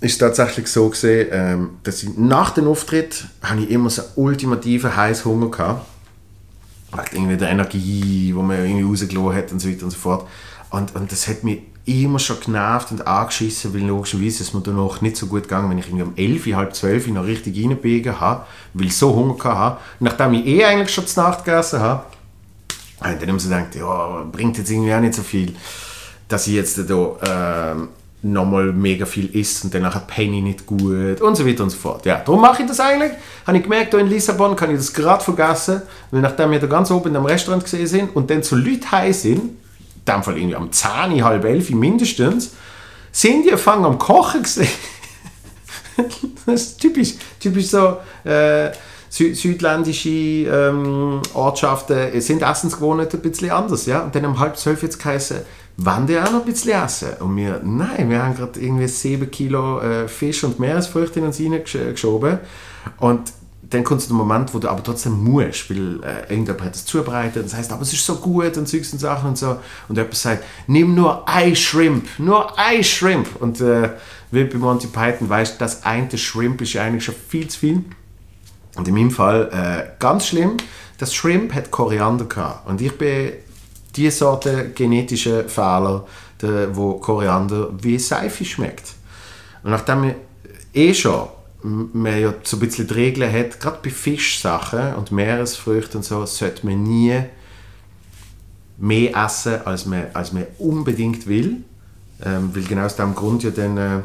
[0.02, 4.96] ist tatsächlich so gesehen, ähm, dass ich nach dem Auftritt habe ich immer so ultimativen
[4.96, 5.86] Heißhunger gehabt.
[6.92, 10.28] Wegen irgendwie der Energie, die man irgendwie rausgelassen hat und so weiter und so fort.
[10.72, 15.02] Und, und das hat mich immer schon genervt und angeschissen, weil logischerweise ist mir danach
[15.02, 18.46] nicht so gut gegangen, wenn ich irgendwie um 11, halb 12 noch richtig reinbiegen habe,
[18.74, 19.78] weil ich so Hunger hatte.
[20.00, 22.04] Nachdem ich eh eigentlich schon zur Nacht gegessen habe,
[23.00, 25.56] habe ich dann immer so gedacht, ja, bringt jetzt irgendwie auch nicht so viel,
[26.28, 27.90] dass ich jetzt da ähm,
[28.24, 31.78] nochmal mega viel isst und danach hat Penny nicht gut und so weiter und so
[31.78, 32.06] fort.
[32.06, 33.12] Ja, darum mache ich das eigentlich.
[33.48, 35.82] Habe ich gemerkt, in Lissabon kann ich das gerade vergessen,
[36.12, 39.14] weil nachdem wir da ganz oben einem Restaurant gesehen sind und dann zu Leuten heim
[39.14, 39.56] sind, in
[40.08, 42.52] dem Fall irgendwie am 10, halb 11 mindestens,
[43.12, 44.70] sind die fangen am Kochen gesehen.
[46.46, 48.72] das ist typisch, typisch so äh,
[49.10, 53.86] sü südländische ähm, Ortschaften sind Essensgewohnheiten ein bisschen anders.
[53.86, 54.04] Ja?
[54.04, 55.38] Und dann um halb zwölf jetzt geheißen,
[55.78, 57.10] wollen die auch noch ein bisschen essen?
[57.20, 61.40] Und wir, nein, wir haben gerade irgendwie 7 Kilo äh, Fisch und Meeresfrüchte in uns
[61.40, 62.40] reingeschoben.
[63.00, 63.34] Und
[63.72, 67.38] dann kommt der Moment, wo du aber trotzdem musst, weil äh, irgendjemand hat es zubereitet
[67.38, 69.58] und das heißt, aber es ist so gut und Zeugs und Sachen und so.
[69.88, 73.28] Und jemand sagt, nimm nur ein Shrimp, nur ein Shrimp.
[73.40, 73.92] Und äh,
[74.32, 77.86] wie bei Monty Python weißt, das eine Shrimp ist ja eigentlich schon viel zu viel.
[78.76, 80.58] Und in meinem Fall äh, ganz schlimm,
[80.98, 82.68] das Shrimp hat Koriander gehabt.
[82.68, 83.32] Und ich bin
[83.96, 86.06] diese Sorte genetische Fehler,
[86.42, 88.94] der, wo Koriander wie Seife schmeckt.
[89.64, 90.16] Und nachdem wir
[90.74, 91.28] eh schon
[91.64, 96.26] man ja so ein bisschen die Regeln hat, gerade bei Fischsachen und Meeresfrüchten und so,
[96.26, 97.22] sollte man nie
[98.78, 101.58] mehr essen, als man, als man unbedingt will.
[102.24, 104.00] Ähm, weil genau aus diesem Grund ja dann äh,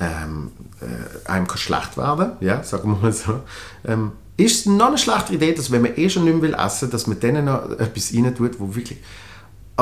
[0.00, 3.40] ähm, äh, einem kann schlecht werden, ja, sagen wir mal so.
[3.86, 6.54] Ähm, ist es noch eine schlechte Idee, dass wenn man eh schon nicht mehr will
[6.54, 8.98] essen, dass man denen noch etwas rein tut, wo wirklich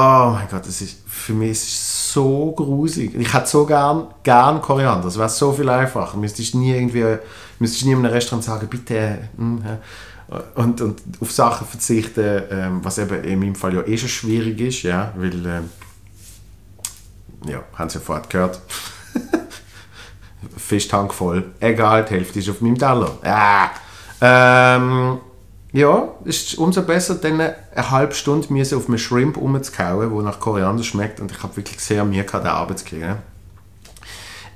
[0.01, 3.16] Oh mein Gott, das ist, für mich ist so grusig.
[3.16, 5.09] Ich hätte so gern, gern Koriander.
[5.09, 6.16] Es wäre so viel einfacher.
[6.16, 7.18] Müsstest nie irgendwie,
[7.59, 9.18] müsstest nie in einem Restaurant sagen, bitte.
[9.37, 9.61] Hm,
[10.55, 14.61] und, und auf Sachen verzichten, ähm, was eben in meinem Fall ja eh schon schwierig
[14.61, 15.71] ist, ja, weil, ähm,
[17.47, 18.61] ja, haben Sie ja vorher gehört.
[20.57, 21.44] Fischtank voll.
[21.59, 23.18] Egal, die Hälfte ist auf meinem Teller.
[23.25, 23.71] Ah.
[24.20, 25.18] Ähm,
[25.72, 30.40] ja, ist umso besser, dann eine halbe Stunde müssen auf einem Shrimp rumzukauen, der nach
[30.40, 31.20] Koriander schmeckt.
[31.20, 33.16] Und ich habe wirklich sehr Mühe gehabt, den Arbeit zu kriegen.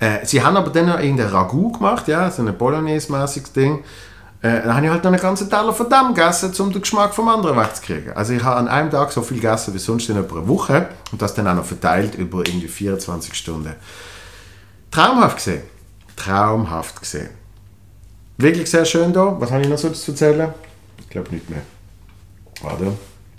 [0.01, 3.85] Äh, sie haben aber dann noch irgendein Ragout gemacht, ja, so ein Bolognese-mäßiges Ding.
[4.41, 7.15] Äh, dann habe ich halt noch einen ganzen Teller von dem gegessen, um den Geschmack
[7.15, 8.13] vom anderen wegzukriegen.
[8.15, 10.89] Also ich habe an einem Tag so viel gegessen wie sonst in über eine Woche
[11.13, 13.75] und das dann auch noch verteilt über irgendwie 24 Stunden.
[14.91, 15.63] Traumhaft gesehen.
[16.17, 17.42] Traumhaft gesehen.
[18.39, 19.37] Wirklich sehr schön da.
[19.39, 20.53] Was habe ich noch so zu erzählen?
[21.13, 21.63] glaube nicht mehr.
[22.63, 22.93] Warte.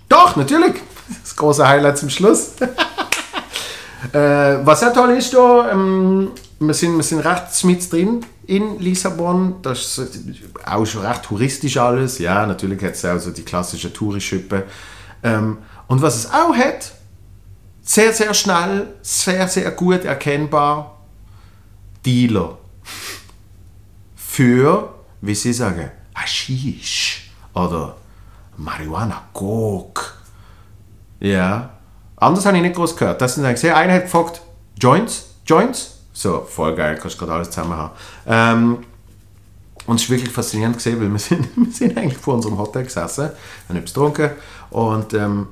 [0.08, 0.76] Doch, natürlich!
[1.22, 2.52] Das große Highlight zum Schluss.
[4.14, 4.18] äh,
[4.64, 9.56] was sehr toll ist da, ähm, wir, sind, wir sind recht mit drin in Lissabon.
[9.62, 10.12] Das ist
[10.66, 12.20] auch schon recht touristisch alles.
[12.20, 14.64] Ja, natürlich hat es auch so die klassischen Tourischippe.
[15.24, 16.92] Ähm, und was es auch hat,
[17.82, 21.00] sehr, sehr schnell, sehr, sehr gut erkennbar,
[22.06, 22.58] Dealer.
[24.34, 27.98] Für, wie sie sagen, Haschisch oder
[28.58, 30.02] Marihuana, Coke.
[31.20, 31.70] Ja.
[32.16, 33.22] Anders habe ich nicht groß gehört.
[33.22, 34.42] Das sind eigentlich sehr einer hat gefragt,
[34.82, 35.36] Joints?
[35.46, 36.00] Joints?
[36.14, 37.92] So, voll geil, kannst gerade alles zusammen haben.
[38.26, 38.78] Ähm,
[39.86, 42.86] und es ist wirklich faszinierend gesehen, weil wir sind, wir sind eigentlich vor unserem Hotel
[42.86, 43.30] gesessen,
[43.70, 44.32] haben etwas getrunken
[44.72, 45.50] und ähm,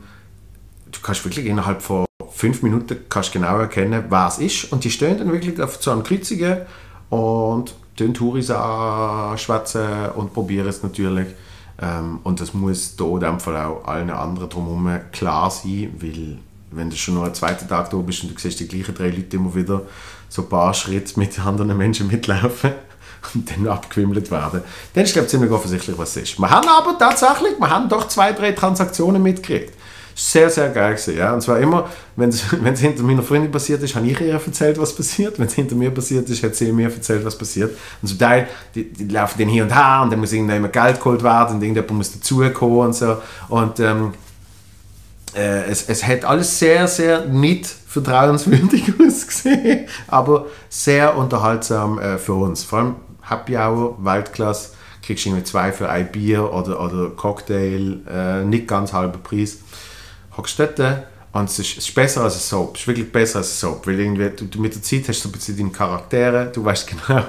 [0.91, 4.71] du kannst wirklich innerhalb von fünf Minuten kannst genau erkennen, was ist.
[4.71, 6.61] Und die stehen dann wirklich auf so einem Kreuzigen
[7.11, 11.27] und den Touris schwätzen und probieren es natürlich.
[11.81, 16.37] Ähm, und das muss da in dem Fall auch allen anderen drumherum klar sein, weil
[16.71, 19.09] wenn du schon noch einen zweiten Tag da bist und du siehst die gleichen drei
[19.09, 19.81] Leute immer wieder
[20.29, 22.71] so ein paar Schritte mit anderen Menschen mitlaufen
[23.33, 24.61] und dann abgewimmelt werden,
[24.93, 26.39] dann ist ich ziemlich offensichtlich, was es ist.
[26.39, 29.73] Wir haben aber tatsächlich, wir haben doch zwei, drei Transaktionen mitgekriegt
[30.15, 31.33] sehr, sehr geil gewesen, ja.
[31.33, 32.43] Und zwar immer, wenn es
[32.79, 35.39] hinter meiner Freundin passiert ist, habe ich ihr erzählt, was passiert.
[35.39, 37.75] Wenn es hinter mir passiert ist, hat sie mir erzählt, was passiert.
[38.01, 40.97] Und zum Teil, die, die laufen dann hier und her und dann muss irgendjemand Geld
[40.97, 43.17] geholt werden und irgendjemand muss dazukommen und so.
[43.49, 44.13] Und ähm,
[45.35, 52.33] äh, es, es hat alles sehr, sehr nicht vertrauenswürdig ausgesehen, aber sehr unterhaltsam äh, für
[52.33, 52.63] uns.
[52.63, 54.71] Vor allem Happy Hour, Weltklasse,
[55.01, 59.59] kriegst du irgendwie zwei für ein Bier oder, oder Cocktail, äh, nicht ganz halber Preis
[60.41, 60.79] hockst dort
[61.33, 62.75] und es ist, es ist besser als ein Soap.
[62.75, 65.29] Es ist wirklich besser als ein Soap, weil irgendwie, du, mit der Zeit hast du
[65.29, 67.23] ein bisschen deine Charaktere, du weißt genau,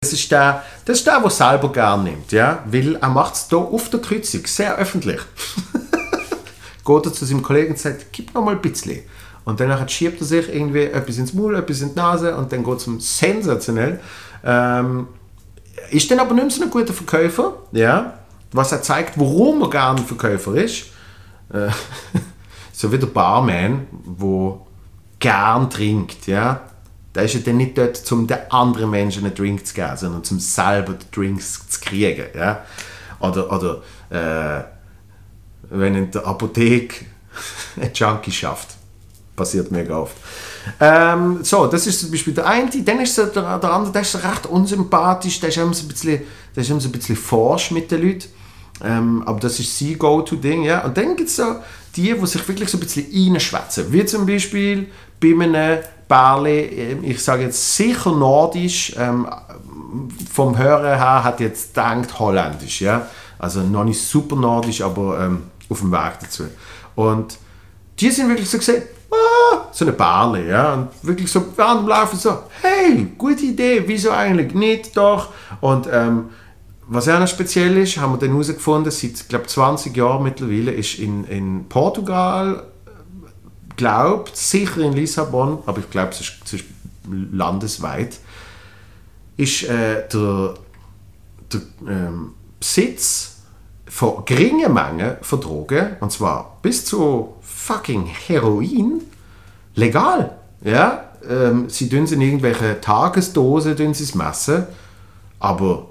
[0.00, 3.48] das ist der, das ist der, der selber gern nimmt, ja, weil er macht es
[3.48, 5.20] hier auf der Kreuzung, sehr öffentlich.
[6.84, 9.00] Geht er zu seinem Kollegen und sagt, gib noch mal ein bisschen.
[9.44, 12.62] Und dann schiebt er sich irgendwie etwas ins Maul, etwas in die Nase und dann
[12.62, 14.00] geht es um sensationell.
[14.44, 15.08] Ähm,
[15.90, 18.18] ist dann aber nicht mehr so ein guter Verkäufer, ja,
[18.52, 20.86] was er zeigt, warum er gerne Verkäufer ist.
[21.52, 21.68] Äh,
[22.80, 24.66] so wie der Barman, wo
[25.18, 26.62] gern trinkt, ja,
[27.14, 30.22] der ist ja dann nicht dort, um den anderen Menschen einen Drink zu geben, sondern
[30.30, 32.64] um selber die Drinks zu kriegen, ja.
[33.18, 34.64] Oder, oder äh,
[35.68, 37.04] wenn in der Apotheke
[37.76, 38.68] ein Junkie schafft.
[39.36, 40.16] Passiert mega oft.
[40.80, 42.70] Ähm, so, das ist zum Beispiel der eine.
[42.70, 46.22] Dann ist der, der andere, der ist recht unsympathisch, der ist immer so ein bisschen,
[46.56, 48.28] der ist immer so ein bisschen forsch mit den Leuten.
[48.82, 50.84] Ähm, aber das ist sein Go-To-Ding, ja.
[50.84, 51.56] Und dann gibt es so
[51.96, 53.92] die, die sich wirklich so ein bisschen reinschwätzen.
[53.92, 54.88] Wie zum Beispiel
[55.20, 59.28] bei einem Barley, ähm, ich sage jetzt sicher nordisch, ähm,
[60.32, 63.06] vom Hören her hat jetzt gedacht holländisch, ja.
[63.38, 66.44] Also noch nicht super nordisch, aber ähm, auf dem Weg dazu.
[66.94, 67.38] Und
[67.98, 70.74] die sind wirklich so gesehen, ah, so eine Barley, ja.
[70.74, 75.28] Und wirklich so während dem Laufen so, hey, gute Idee, wieso eigentlich nicht doch?
[75.60, 76.30] Und ähm,
[76.92, 80.98] was auch noch speziell ist, haben wir dann herausgefunden, seit glaube 20 Jahren mittlerweile ist
[80.98, 82.64] in, in Portugal,
[83.76, 86.64] glaubt sicher in Lissabon, aber ich glaube, es ist, es ist
[87.32, 88.18] landesweit,
[89.36, 90.54] ist äh, der,
[91.52, 93.36] der ähm, Besitz
[93.86, 99.02] von geringen Mengen von Drogen, und zwar bis zu fucking Heroin,
[99.76, 100.36] legal.
[100.64, 101.04] Ja?
[101.28, 104.66] Ähm, sie tun es in irgendwelche Tagesdose tun sie es messen,
[105.38, 105.86] aber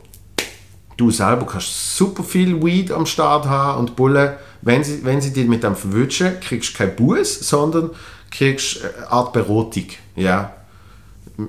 [0.99, 4.37] du selber kannst super viel Weed am Start haben und Bulle.
[4.61, 7.91] Wenn sie, wenn sie dich mit dem verwünschen, kriegst du kein Buß, sondern
[8.29, 9.85] kriegst eine Art Beratung.
[10.15, 10.53] Ja?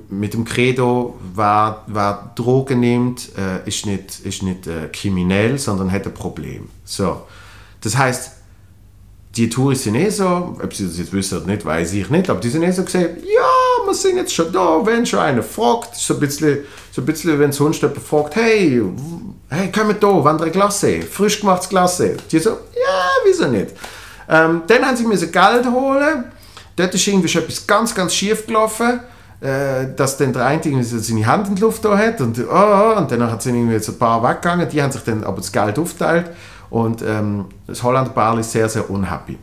[0.08, 5.90] Mit dem Credo, wer, wer Drogen nimmt, äh, ist nicht, ist nicht äh, kriminell, sondern
[5.90, 6.68] hat ein Problem.
[6.84, 7.22] So.
[7.80, 8.30] Das heißt,
[9.36, 12.30] die Touristen sind eh so, ob sie das jetzt wissen oder nicht, weiß ich nicht,
[12.30, 15.42] aber die sind eh so gesehen, ja, wir sind jetzt schon da, wenn schon einer
[15.42, 16.58] fragt, so ein bisschen,
[16.92, 18.82] so ein bisschen wenn sonst jemand fragt, hey,
[19.50, 22.16] hey, komm da, wann eine Klasse, frisch gemachtes Klasse.
[22.30, 23.74] Die so, ja, wieso nicht.
[24.28, 26.24] Ähm, dann haben sie müssen Geld holen,
[26.76, 29.00] dort ist irgendwie schon etwas ganz, ganz schief gelaufen,
[29.40, 32.94] äh, dass dann der eine irgendwie seine Hand in die Luft da hat und, oh,
[32.96, 35.78] und dann sind irgendwie so ein paar weggegangen, die haben sich dann aber das Geld
[35.78, 36.30] aufgeteilt
[36.70, 39.36] und ähm, das Holland Bar ist sehr, sehr unhappy.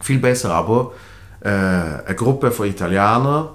[0.00, 0.92] Viel besser aber
[1.40, 3.48] äh, eine Gruppe von Italienern,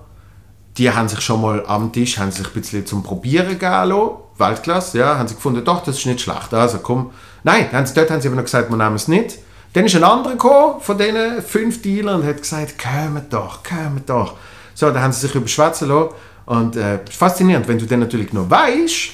[0.78, 4.98] die haben sich schon mal am Tisch haben sich ein bisschen zum Probieren gegeben Weltklasse,
[4.98, 7.12] ja, haben sie gefunden, doch, das ist nicht schlecht, also komm.
[7.44, 9.40] Nein, haben sie, dort haben sie aber noch gesagt, wir nehmen es nicht.
[9.74, 14.10] Dann ist ein anderer gekommen, von diesen fünf Dealern und hat gesagt, kommt doch, kommt
[14.10, 14.34] doch.
[14.74, 16.10] So, dann haben sie sich überschwätzen lassen
[16.46, 19.12] und äh, faszinierend, wenn du dann natürlich noch weißt,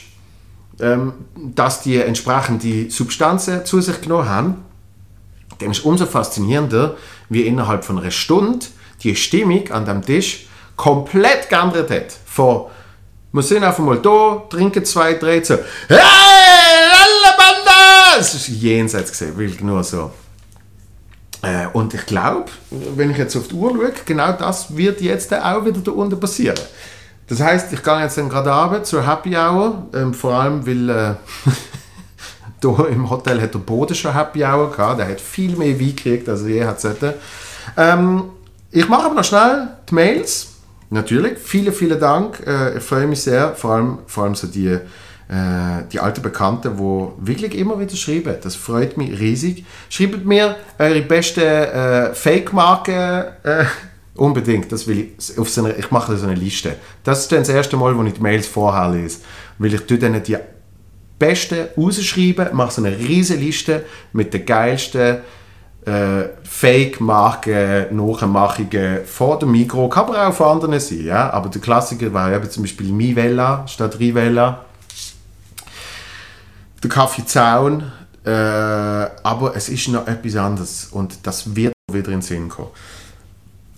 [0.79, 4.65] ähm, dass die entsprechende Substanzen zu sich genommen haben,
[5.59, 6.95] dann ist umso faszinierender,
[7.29, 8.65] wie innerhalb von einer Stunde
[9.03, 12.13] die Stimmung an dem Tisch komplett geändert hat.
[12.25, 12.65] Von
[13.36, 15.56] wir sind einfach mal da, trinken zwei, drei, so
[15.89, 15.98] Hey,
[17.38, 18.17] Banda!
[18.17, 20.12] Es ist jenseits gesehen, wirklich nur so.
[21.41, 25.34] Äh, und ich glaube, wenn ich jetzt auf die Uhr schaue, genau das wird jetzt
[25.34, 26.58] auch wieder da unten passieren.
[27.28, 30.89] Das heißt, ich gehe jetzt dann gerade Abend zur Happy Hour, ähm, vor allem weil
[30.89, 31.15] äh,
[32.89, 36.30] im Hotel hat der Boden schon Happy Hour gehabt, der hat viel mehr Wein gekriegt,
[36.30, 36.80] als er je hat.
[37.76, 38.30] Ähm,
[38.71, 40.55] ich mache aber noch schnell die Mails,
[40.89, 44.67] natürlich, vielen, vielen Dank, äh, ich freue mich sehr, vor allem, vor allem so die,
[44.67, 44.80] äh,
[45.91, 49.65] die alten Bekannten, die wirklich immer wieder schreiben, das freut mich riesig.
[49.89, 53.65] Schreibt mir eure besten äh, Fake-Marken, äh,
[54.15, 56.76] Unbedingt, das will ich, auf so eine, ich mache so eine Liste.
[57.04, 59.19] Das ist dann das erste Mal, wo ich die Mails vorher lese.
[59.58, 60.38] Weil ich dann die
[61.19, 65.17] besten rausschreibe, mache so eine riesige Liste mit den geilsten
[65.86, 69.88] äh, Fake-Marken, Nachmachungen vor dem Mikro.
[69.88, 71.30] Kann aber auch von anderen sein, ja?
[71.32, 74.65] aber der Klassiker war ja zum Beispiel Mivella statt Rivella.
[76.84, 77.91] Der Kaffee Zaun,
[78.26, 82.69] äh, aber es ist noch etwas anderes und das wird wieder in den Sinn kommen.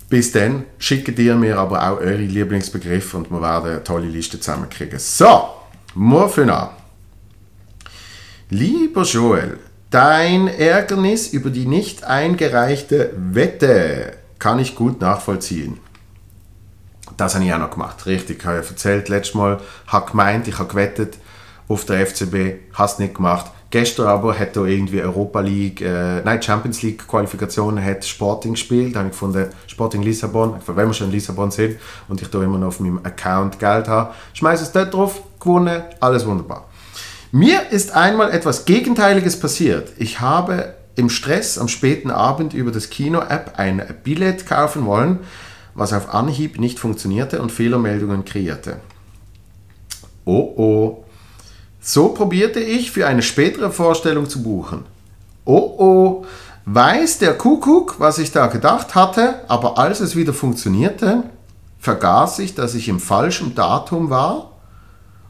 [0.09, 4.39] Bis dann schickt ihr mir aber auch eure Lieblingsbegriffe und wir werden eine tolle Liste
[4.39, 4.99] zusammenkriegen.
[4.99, 5.49] So,
[5.95, 6.69] morgen an.
[8.49, 15.79] Lieber Joel, dein Ärgernis über die nicht eingereichte Wette kann ich gut nachvollziehen.
[17.15, 18.05] Das habe ich auch noch gemacht.
[18.05, 21.17] Richtig, ich habe ja erzählt, letztes Mal, habe gemeint, ich habe gewettet
[21.67, 23.51] auf der FCB, hast nicht gemacht.
[23.69, 28.95] Gestern aber hat er irgendwie Europa League, äh, nein, Champions League Qualifikation hat Sporting gespielt.
[28.95, 32.41] Da habe ich gefunden, Sporting Lissabon, wenn wir schon in Lissabon sind und ich da
[32.41, 36.66] immer noch auf meinem Account Geld habe, schmeiße es dort drauf, gewonnen, alles wunderbar.
[37.37, 39.89] Mir ist einmal etwas Gegenteiliges passiert.
[39.99, 45.19] Ich habe im Stress am späten Abend über das Kino-App ein Billett kaufen wollen,
[45.75, 48.77] was auf Anhieb nicht funktionierte und Fehlermeldungen kreierte.
[50.25, 51.05] Oh oh,
[51.79, 54.85] so probierte ich für eine spätere Vorstellung zu buchen.
[55.45, 56.25] Oh oh,
[56.65, 61.21] weiß der Kuckuck, was ich da gedacht hatte, aber als es wieder funktionierte,
[61.77, 64.56] vergaß ich, dass ich im falschen Datum war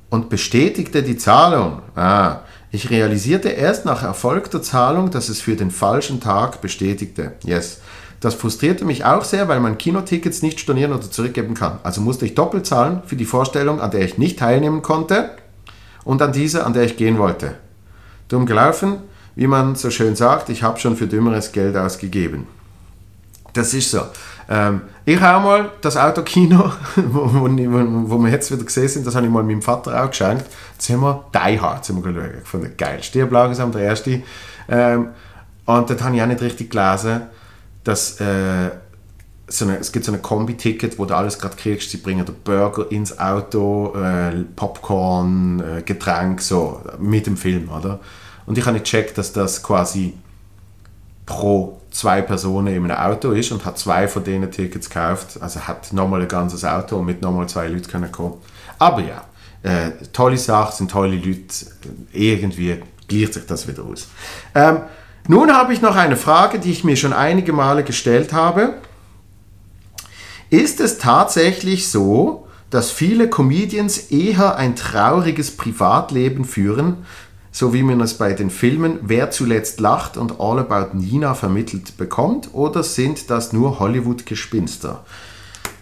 [0.10, 1.82] und bestätigte die Zahlung.
[1.96, 2.40] Ah,
[2.72, 7.34] ich realisierte erst nach erfolgter Zahlung, dass es für den falschen Tag bestätigte.
[7.44, 7.82] Yes.
[8.20, 11.80] Das frustrierte mich auch sehr, weil man Kinotickets nicht stornieren oder zurückgeben kann.
[11.84, 15.32] Also musste ich doppelt zahlen für die Vorstellung, an der ich nicht teilnehmen konnte
[16.04, 17.56] und an diese, an der ich gehen wollte.
[18.28, 18.98] Dumm gelaufen,
[19.36, 22.48] wie man so schön sagt, ich habe schon für dümmeres Geld ausgegeben.
[23.54, 24.02] Das ist so.
[24.50, 29.16] Ähm, ich habe mal das Autokino, wo, wo, wo, wir jetzt wieder gesehen sind, das
[29.16, 30.46] habe ich mal meinem Vater auch geschenkt.
[30.74, 32.48] Jetzt haben wir Die Hard sind wir geschaut.
[32.48, 33.04] Von der geil.
[33.04, 34.22] Stirb langsam, der erste.
[34.70, 35.10] Ähm,
[35.66, 37.24] und dort habe ich auch nicht richtig gelesen,
[37.84, 38.70] dass äh,
[39.48, 41.90] so eine, es gibt so ein Kombi-Ticket, wo du alles gerade kriegst.
[41.90, 48.00] Sie bringen den Burger ins Auto, äh, Popcorn, äh, Getränk, so mit dem Film, oder?
[48.46, 50.14] Und ich habe nicht gecheckt, dass das quasi
[51.26, 55.40] pro zwei Personen in einem Auto ist und hat zwei von diesen Tickets gekauft.
[55.42, 58.36] Also hat nochmal ein ganzes Auto und mit nochmal zwei Leuten können kommen.
[58.78, 59.24] Aber ja,
[59.64, 61.42] äh, tolle Sache, sind tolle Leute.
[62.14, 62.78] Irgendwie
[63.08, 64.10] gleicht sich das wieder aus.
[64.54, 64.82] Ähm,
[65.28, 68.76] nun habe ich noch eine Frage, die ich mir schon einige Male gestellt habe
[70.52, 77.06] Ist es tatsächlich so, dass viele Comedians eher ein trauriges Privatleben führen,
[77.58, 81.98] so wie man es bei den Filmen Wer zuletzt lacht und All About Nina vermittelt
[81.98, 85.04] bekommt, oder sind das nur Hollywood-Gespinster?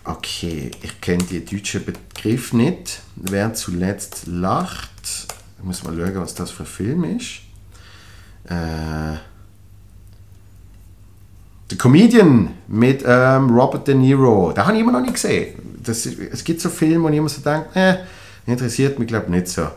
[0.05, 3.01] Okay, ich kenne den deutschen Begriff nicht.
[3.17, 5.27] Wer zuletzt lacht.
[5.57, 7.41] Ich muss mal schauen, was das für ein Film ist.
[8.45, 9.17] Äh,
[11.69, 14.53] der Comedian mit ähm, Robert De Niro.
[14.53, 15.55] Den habe ich immer noch nicht gesehen.
[15.83, 17.97] Das, es gibt so Filme, wo ich immer so denke, äh,
[18.49, 19.67] interessiert mich glaube nicht so.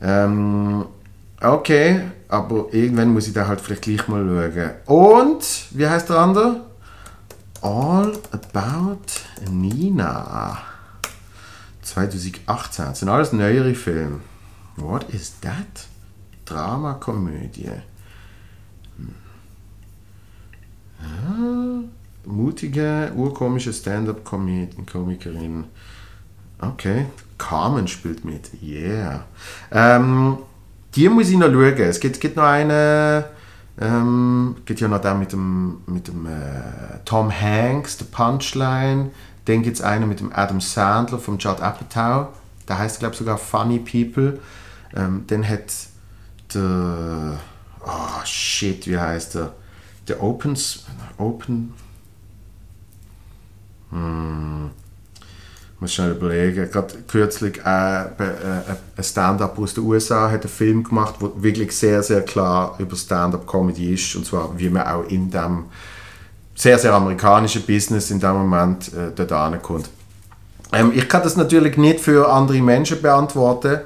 [0.00, 0.86] Ähm,
[1.40, 4.74] okay, aber irgendwann muss ich da halt vielleicht gleich mal schauen.
[4.86, 6.66] Und, wie heißt der andere?
[7.62, 9.00] All About
[9.50, 10.58] Nina.
[11.82, 12.84] 2018.
[12.84, 14.20] Das sind alles neuere Filme.
[14.76, 15.86] What is that?
[16.44, 17.70] Drama-Komödie.
[18.96, 19.14] Hm.
[21.00, 21.80] Ah,
[22.24, 25.64] mutige, urkomische Stand-up-Komikerin.
[26.60, 27.06] Okay.
[27.38, 28.50] Carmen spielt mit.
[28.62, 29.24] Yeah.
[29.70, 30.38] Ähm,
[30.96, 31.78] die muss ich noch schauen.
[31.78, 33.26] Es gibt, gibt noch eine
[33.78, 39.10] ähm, geht ja noch da mit dem, mit dem äh, Tom Hanks, der Punchline.
[39.44, 42.28] Dann gibt es einen mit dem Adam Sandler vom Judd Apatow.
[42.68, 44.40] Der heißt, glaube ich, sogar Funny People.
[44.94, 45.72] Ähm, dann hat
[46.54, 47.38] der.
[47.84, 49.52] Oh shit, wie heißt der?
[50.08, 50.86] Der Opens.
[51.18, 51.74] Open.
[53.90, 54.70] Hm
[55.80, 56.70] muss schnell überlegen.
[56.70, 58.06] Gerade kürzlich äh, äh,
[58.96, 62.96] ein Stand-up aus den USA hat einen Film gemacht, der wirklich sehr, sehr klar über
[62.96, 64.16] Stand-up-Comedy ist.
[64.16, 65.66] Und zwar, wie man auch in dem
[66.54, 69.90] sehr, sehr amerikanischen Business in dem Moment äh, dort ankommt.
[70.72, 73.80] Ähm, ich kann das natürlich nicht für andere Menschen beantworten.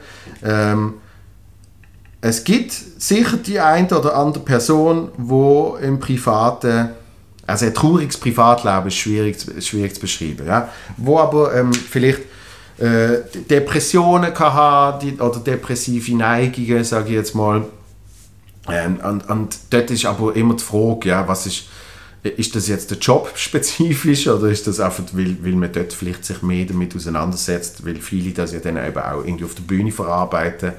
[0.45, 0.95] Ähm,
[2.21, 6.91] es gibt sicher die eine oder andere Person, wo im Privaten
[7.51, 10.47] also ein trauriges Privatleben ist schwierig, schwierig zu beschreiben.
[10.47, 10.69] Ja?
[10.97, 12.21] Wo aber ähm, vielleicht
[12.79, 17.65] äh, Depressionen kann haben oder depressive Neigungen, sage ich jetzt mal.
[18.69, 21.65] Ähm, und, und dort ist aber immer die Frage, ja, was ist,
[22.23, 26.25] ist das jetzt der Job spezifisch oder ist das einfach, weil, weil man dort vielleicht
[26.25, 29.91] sich mehr damit auseinandersetzt, weil viele das ja dann eben auch irgendwie auf der Bühne
[29.91, 30.73] verarbeiten.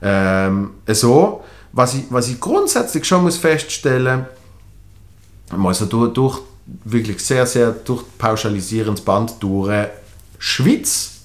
[0.00, 1.42] Ähm, so,
[1.72, 4.43] was ich, was ich grundsätzlich schon muss feststellen muss,
[5.50, 6.40] also durch, durch
[6.84, 9.88] wirklich sehr, sehr durch pauschalisierendes Band durch
[10.38, 11.22] Schweiz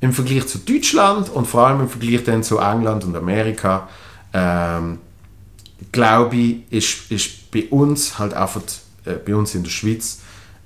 [0.00, 3.88] im Vergleich zu Deutschland und vor allem im Vergleich dann zu England und Amerika,
[4.32, 4.98] ähm,
[5.92, 8.62] glaube ich, ist, ist bei uns halt einfach,
[9.04, 10.20] äh, bei uns in der Schweiz,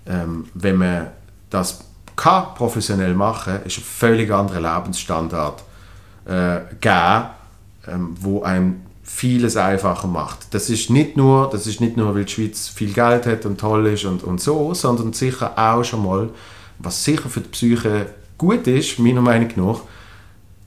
[0.07, 1.09] ähm, wenn man
[1.51, 1.80] das
[2.16, 5.64] kann professionell machen, ist ein völlig anderer Lebensstandard
[6.26, 7.24] äh, geben,
[7.89, 10.52] ähm, wo einem vieles einfacher macht.
[10.52, 13.61] Das ist nicht nur, das ist nicht nur, weil die Schweiz viel Geld hat und
[13.61, 16.30] toll ist und, und so, sondern sicher auch schon mal,
[16.78, 18.07] was sicher für die Psyche
[18.38, 19.80] gut ist, meiner Meinung nach,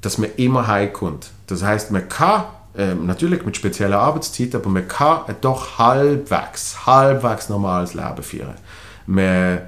[0.02, 1.32] dass man immer heimkommt.
[1.48, 2.44] Das heißt, man kann
[2.78, 8.54] ähm, natürlich mit spezieller Arbeitszeit, aber man kann doch halbwegs, halbwegs normales Leben führen.
[9.08, 9.62] Man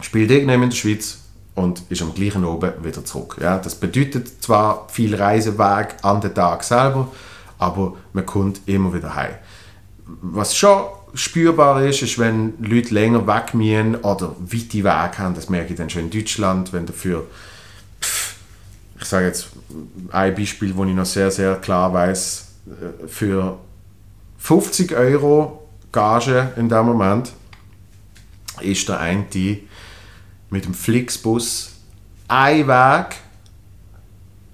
[0.00, 1.18] spielt irgendwann in der Schweiz
[1.56, 3.38] und ist am gleichen oben wieder zurück.
[3.40, 7.08] Ja, das bedeutet zwar viel Reiseweg an den Tag selber,
[7.58, 9.34] aber man kommt immer wieder heim.
[10.04, 10.84] Was schon
[11.14, 15.78] spürbar ist, ist, wenn Leute länger weg müssen oder weite Wege haben, das merke ich
[15.78, 17.26] dann schon in Deutschland, wenn dafür,
[18.00, 18.36] pff,
[19.00, 19.48] ich sage jetzt
[20.10, 23.58] ein Beispiel, wo ich noch sehr, sehr klar weiß, äh, für
[24.38, 27.32] 50 Euro Gage in dem Moment
[28.60, 29.24] ist der eine
[30.50, 31.72] mit dem Flixbus
[32.28, 33.16] ein Weg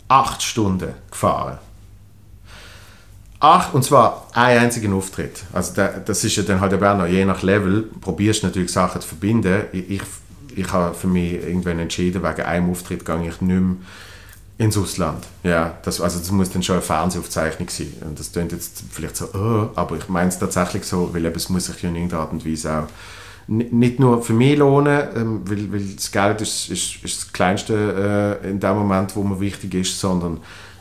[0.08, 1.58] acht Stunden gefahren.
[3.44, 5.42] Ach, und zwar einen einzigen Auftritt.
[5.52, 9.00] Also der, das ist ja dann halt auch noch je nach Level, probierst natürlich Sachen
[9.00, 9.62] zu verbinden.
[9.72, 10.02] Ich, ich,
[10.54, 13.76] ich habe für mich irgendwann entschieden, wegen einem Auftritt gehe ich nicht mehr
[14.58, 15.26] ins Ausland.
[15.42, 17.92] Ja, das, also das muss dann schon eine Fernsehaufzeichnung sein.
[18.02, 21.34] Und das klingt jetzt vielleicht so, oh, aber ich meine es tatsächlich so, weil eben,
[21.34, 22.86] es muss sich ja in irgendeiner Art und Weise auch
[23.48, 28.38] nicht nur für mich lohnen, ähm, weil, weil das Geld ist, ist, ist das Kleinste
[28.44, 30.38] äh, in dem Moment, wo mir wichtig ist, sondern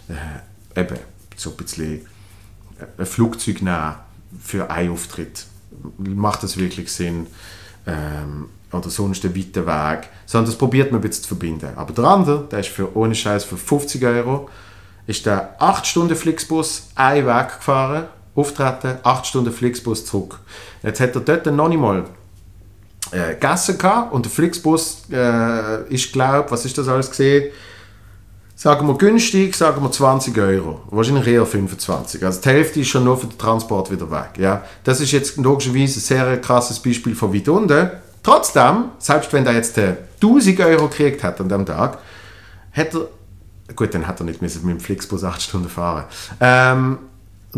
[0.10, 1.00] äh, eben
[1.36, 2.02] so ein bisschen
[2.98, 3.96] ein Flugzeug nehmen
[4.42, 5.46] für einen Auftritt.
[5.98, 7.28] Macht das wirklich Sinn?
[7.88, 10.10] Ähm, oder sonst einen weiten Weg.
[10.26, 11.70] Sondern das probiert man ein bisschen zu verbinden.
[11.76, 14.50] Aber der andere, der ist für, ohne Scheiß für 50 Euro,
[15.08, 18.06] ist der 8 Stunden Flixbus einen Weg gefahren,
[18.36, 20.40] auftreten, 8 Stunden Flixbus zurück.
[20.84, 22.06] Jetzt hat er dort noch nicht mal
[23.12, 23.78] äh, gegessen
[24.12, 27.52] und der Flixbus äh, ist, glaube was ist das alles gesehen?
[28.62, 30.82] Sagen wir günstig, sagen wir 20 Euro.
[30.92, 32.24] Wahrscheinlich eher 25.
[32.24, 34.38] Also die Hälfte ist schon nur für den Transport wieder weg.
[34.38, 34.64] Ja?
[34.84, 37.90] Das ist jetzt logischerweise ein sehr krasses Beispiel von weit unten.
[38.22, 41.98] Trotzdem, selbst wenn er jetzt 1000 Euro gekriegt hat an dem Tag,
[42.72, 43.08] hat er,
[43.76, 46.04] gut, dann hat er nicht mit dem Flixbus 8 Stunden fahren.
[46.40, 47.00] Ähm,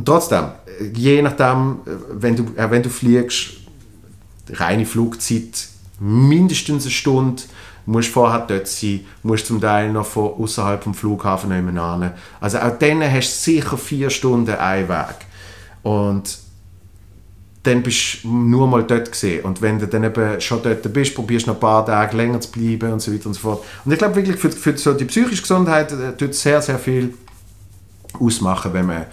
[0.06, 0.46] trotzdem,
[0.94, 1.80] je nachdem,
[2.12, 3.56] wenn du, äh, wenn du fliegst,
[4.54, 5.68] reine Flugzeit
[6.00, 7.44] mindestens eine Stunde,
[7.86, 12.14] musst vorher dort sein, musst zum Teil noch von außerhalb vom Flughafen nebenan.
[12.40, 15.16] Also auch dann hast du sicher vier Stunden einen Weg.
[15.84, 16.40] Und
[17.64, 19.44] dann bist du nur mal dort gesehen.
[19.46, 22.42] Und wenn du dann eben schon dort bist, probierst du noch ein paar Tage länger
[22.42, 23.66] zu bleiben und so weiter und so fort.
[23.86, 27.14] Und ich glaube wirklich, für, für so die psychische Gesundheit äh, tut sehr, sehr viel
[28.20, 29.06] ausmachen, wenn man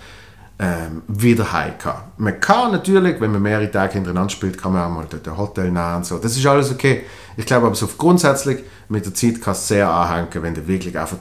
[0.60, 2.02] ähm, wieder heim kann.
[2.18, 5.36] Man kann natürlich, wenn man mehrere Tage hintereinander spielt, kann man auch mal dort ein
[5.38, 6.18] Hotel nehmen und so.
[6.18, 7.04] Das ist alles okay.
[7.38, 10.98] Ich glaube aber so grundsätzlich, mit der Zeit kann es sehr anhängen, wenn du wirklich
[10.98, 11.16] einfach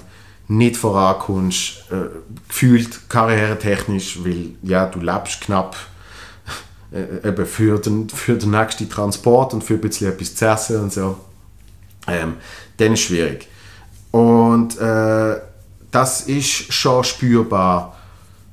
[0.50, 2.10] nicht vorankommst, äh,
[2.50, 5.78] gefühlt karrieretechnisch, weil ja, du lebst knapp
[6.92, 10.82] äh, eben für den, für den nächsten Transport und für ein bisschen etwas zu essen
[10.82, 11.18] und so,
[12.08, 12.34] ähm,
[12.76, 13.48] dann ist es schwierig.
[14.12, 15.38] Und äh,
[15.92, 17.96] das ist schon spürbar,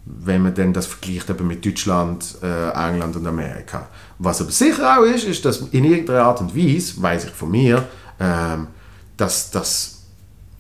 [0.07, 3.89] wenn man dann das vergleicht eben mit Deutschland, äh, England und Amerika.
[4.19, 7.51] Was aber sicher auch ist, ist, dass in irgendeiner Art und Weise, weiß ich von
[7.51, 7.85] mir,
[8.21, 8.69] ähm,
[9.17, 10.05] dass das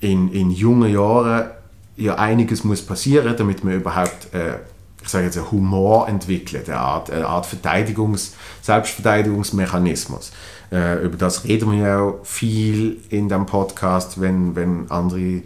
[0.01, 1.51] in, in jungen Jahren
[1.97, 4.59] ja einiges muss passieren, damit man überhaupt äh,
[5.07, 10.32] ich sage jetzt, Humor entwickelt, eine Art, eine Art Verteidigungs-, Selbstverteidigungsmechanismus.
[10.72, 15.42] Äh, über das reden wir ja auch viel in dem Podcast, wenn, wenn andere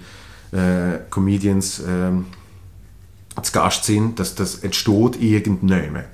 [0.53, 2.11] äh, Comedians äh,
[3.43, 6.05] zu Gast sind, dass das entsteht irgendwann.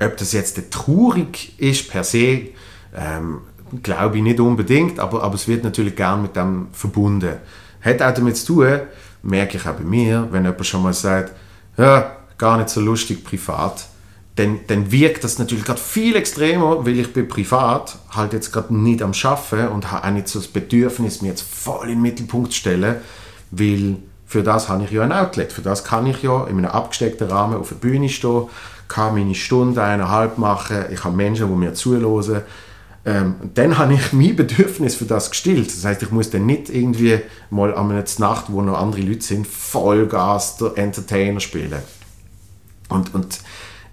[0.00, 2.48] Ob das jetzt traurig ist per se,
[2.94, 3.40] ähm,
[3.82, 7.36] glaube ich nicht unbedingt, aber, aber es wird natürlich gern mit dem verbunden.
[7.80, 8.80] Hat auch damit zu tun,
[9.22, 11.32] merke ich auch bei mir, wenn jemand schon mal sagt,
[11.76, 13.86] ja, gar nicht so lustig privat,
[14.36, 18.74] dann, dann wirkt das natürlich gerade viel extremer, weil ich bin privat halt jetzt gerade
[18.74, 22.02] nicht am Schaffen und habe auch nicht so das Bedürfnis, mich jetzt voll in den
[22.02, 22.96] Mittelpunkt zu stellen,
[23.52, 23.98] weil
[24.34, 25.52] für das habe ich ja ein Outlet.
[25.52, 28.48] Für das kann ich ja in einem abgesteckten Rahmen auf der Bühne stehen,
[28.88, 32.42] kann meine Stunde eineinhalb machen, ich habe Menschen, die mir zuhören.
[33.06, 35.68] Ähm, dann habe ich mein Bedürfnis für das gestillt.
[35.68, 37.20] Das heißt, ich muss dann nicht irgendwie
[37.50, 41.78] mal an einer Nacht, wo noch andere Leute sind, Vollgas der Entertainer spielen.
[42.88, 43.38] Und, und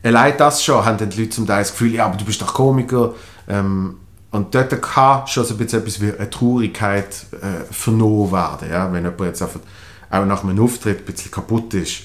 [0.02, 2.56] allein das schon haben die Leute zum Teil das Gefühl, ja, aber du bist doch
[2.56, 3.14] Komiker.
[3.48, 3.98] Ähm,
[4.32, 8.92] und dort kann schon so ein bisschen etwas wie eine Traurigkeit äh, vernommen werden, ja?
[8.92, 9.60] wenn jemand jetzt einfach
[10.12, 12.04] auch nach einem Auftritt ein bisschen kaputt ist.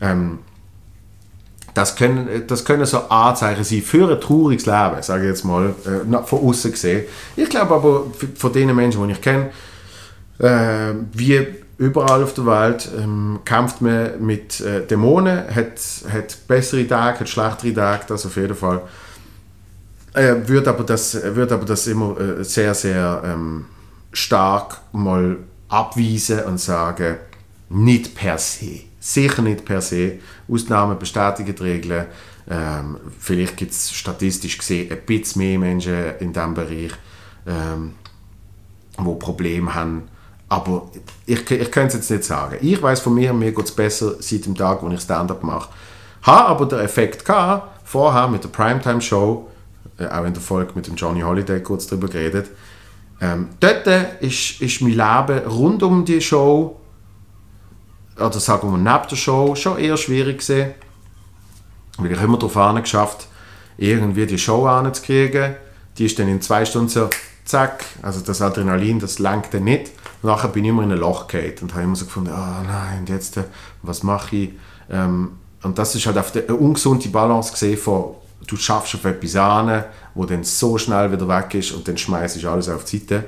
[0.00, 0.38] Ähm,
[1.74, 5.74] das können, das können so Anzeichen sein für ein trauriges Leben, sage ich jetzt mal,
[5.86, 7.04] äh, von außen gesehen.
[7.36, 9.50] Ich glaube aber, von den Menschen, die ich kenne,
[10.38, 11.46] äh, wie
[11.78, 15.80] überall auf der Welt ähm, kämpft man mit äh, Dämonen, hat,
[16.12, 18.82] hat bessere Tage, hat schlechtere Tage, das auf jeden Fall.
[20.12, 23.64] Äh, wird, aber das, wird aber das immer äh, sehr, sehr ähm,
[24.12, 25.38] stark mal
[25.68, 27.16] abweisen und sagen,
[27.72, 28.80] nicht per se.
[29.00, 30.18] Sicher nicht per se.
[30.48, 32.06] Ausnahmen bestätigen die Regeln.
[32.48, 36.92] Ähm, vielleicht gibt es statistisch gesehen ein bisschen mehr Menschen in diesem Bereich,
[37.46, 37.94] ähm,
[38.98, 40.02] die Probleme haben
[40.52, 40.82] aber
[41.24, 42.58] ich, ich könnte es jetzt nicht sagen.
[42.60, 45.70] Ich weiß von mir, mir geht es besser seit dem Tag, wo ich Stand-up mache.
[46.20, 49.48] Habe aber den Effekt gehabt, vorher mit der Primetime-Show,
[49.98, 52.50] äh, auch in der Folge mit dem Johnny Holiday kurz darüber geredet.
[53.22, 53.86] Ähm, dort
[54.20, 56.78] ist, ist mein Leben rund um die Show,
[58.16, 60.72] oder sagen wir neben der Show, schon eher schwierig gewesen.
[61.98, 63.28] Weil ich immer darauf geschafft
[63.78, 65.56] irgendwie die Show anzukriegen.
[65.98, 67.10] Die ist dann in zwei Stunden so,
[67.44, 69.90] zack, also das Adrenalin, das lenkt dann nicht.
[70.22, 72.66] Und nachher bin ich immer in ein Loch gefallen und habe immer so gefunden, oh
[72.66, 73.44] nein, jetzt, äh,
[73.82, 74.50] was mache ich?
[74.90, 75.32] Ähm,
[75.62, 78.14] und das ist halt auf eine ungesunde Balance gesehen von,
[78.46, 79.84] du schaffst auf etwas an,
[80.14, 83.24] wo dann so schnell wieder weg ist und dann schmeißt ich alles auf die Seite.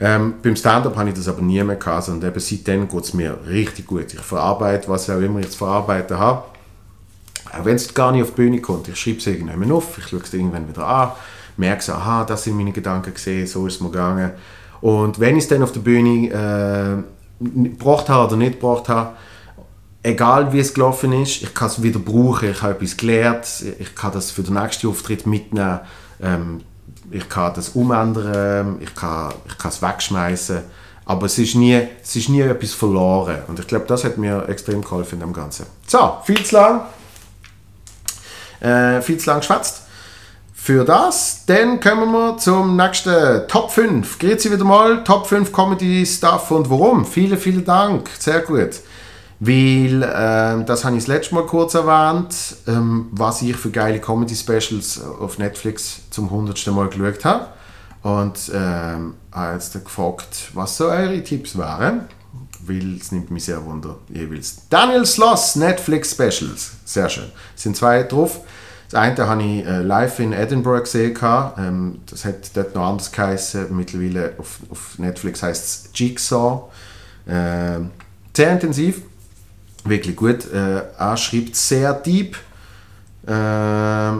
[0.00, 3.14] Ähm, beim Stand-Up habe ich das aber nie mehr gehabt, sondern eben seitdem geht es
[3.14, 4.14] mir richtig gut.
[4.14, 6.44] Ich verarbeite, was auch immer ich zu verarbeiten habe.
[7.52, 8.88] Auch wenn es gar nicht auf die Bühne kommt.
[8.88, 11.12] Ich schreibe es irgendwann auf, ich schaue es irgendwann wieder an,
[11.56, 14.32] merke so, aha, das sind meine Gedanken gesehen, so ist es mir gegangen.
[14.80, 17.02] Und wenn ich es dann auf der Bühne äh,
[17.40, 19.16] gebracht habe oder nicht gebracht habe,
[20.02, 23.94] egal wie es gelaufen ist, ich kann es wieder brauchen, ich habe etwas gelernt, ich
[23.96, 25.80] kann das für den nächsten Auftritt mitnehmen,
[26.22, 26.60] ähm,
[27.10, 30.60] ich kann das umändern, ich kann, ich kann es wegschmeißen,
[31.04, 34.48] aber es ist, nie, es ist nie etwas verloren und ich glaube, das hat mir
[34.48, 35.66] extrem geholfen in dem Ganzen.
[35.86, 36.80] So, viel zu lang,
[38.60, 39.82] äh, viel zu lang geschwätzt
[40.54, 41.44] für das.
[41.46, 44.18] Dann kommen wir zum nächsten Top 5.
[44.18, 47.06] Grüezi wieder mal, Top 5 Comedy Stuff und warum?
[47.06, 48.80] Vielen, vielen Dank, sehr gut.
[49.40, 54.00] Weil, ähm, das habe ich das letzte Mal kurz erwähnt, ähm, was ich für geile
[54.00, 56.66] Comedy Specials auf Netflix zum 100.
[56.68, 57.46] Mal geschaut habe.
[58.02, 62.08] Und ähm, habe jetzt gefragt, was so eure Tipps waren.
[62.60, 64.62] Weil es nimmt mich sehr wunder, jeweils.
[64.68, 66.72] Daniel Sloss, Netflix Specials.
[66.84, 67.30] Sehr schön.
[67.54, 68.40] Es sind zwei drauf.
[68.90, 71.16] Das eine habe ich äh, live in Edinburgh gesehen.
[71.58, 73.74] Ähm, das hat dort noch anders geheißen.
[73.74, 76.64] Mittlerweile auf, auf Netflix heißt es Jigsaw.
[77.26, 77.80] Äh,
[78.34, 79.02] sehr intensiv.
[79.84, 80.52] Wirklich gut.
[80.52, 82.36] Äh, er schreibt sehr deep.
[83.26, 84.12] Äh,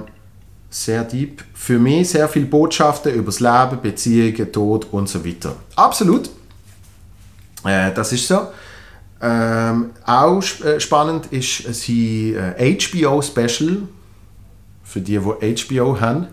[0.71, 1.43] sehr deep.
[1.55, 5.57] Für mich sehr viele Botschaften über das Leben, Beziehungen, Tod und so weiter.
[5.77, 6.31] Absolut.
[7.65, 8.49] Äh, das ist so.
[9.21, 13.83] Ähm, auch äh, spannend ist sein äh, HBO-Special.
[14.85, 16.29] Für die, die HBO haben.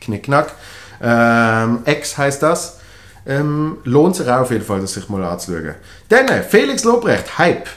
[0.00, 0.54] Knickknack.
[1.00, 2.78] Ähm, X heißt das.
[3.24, 5.74] Ähm, lohnt sich auch auf jeden Fall, das sich mal anzuschauen.
[6.08, 7.68] Dann Felix Lobrecht, Hype.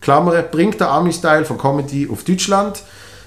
[0.00, 2.82] Klammer, bringt der Ami-Style von Comedy auf Deutschland.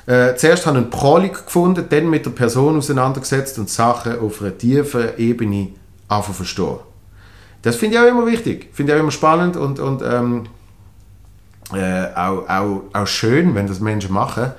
[0.06, 4.42] Äh, zuerst habe ich einen Prolik gefunden, dann mit der Person auseinandergesetzt und Sachen auf
[4.42, 5.70] einer tiefen Ebene
[6.10, 6.80] einfach verstehen.
[7.62, 10.44] Das finde ich auch immer wichtig, finde ich auch immer spannend und, und ähm,
[11.74, 14.52] äh, auch, auch, auch schön, wenn das Menschen machen,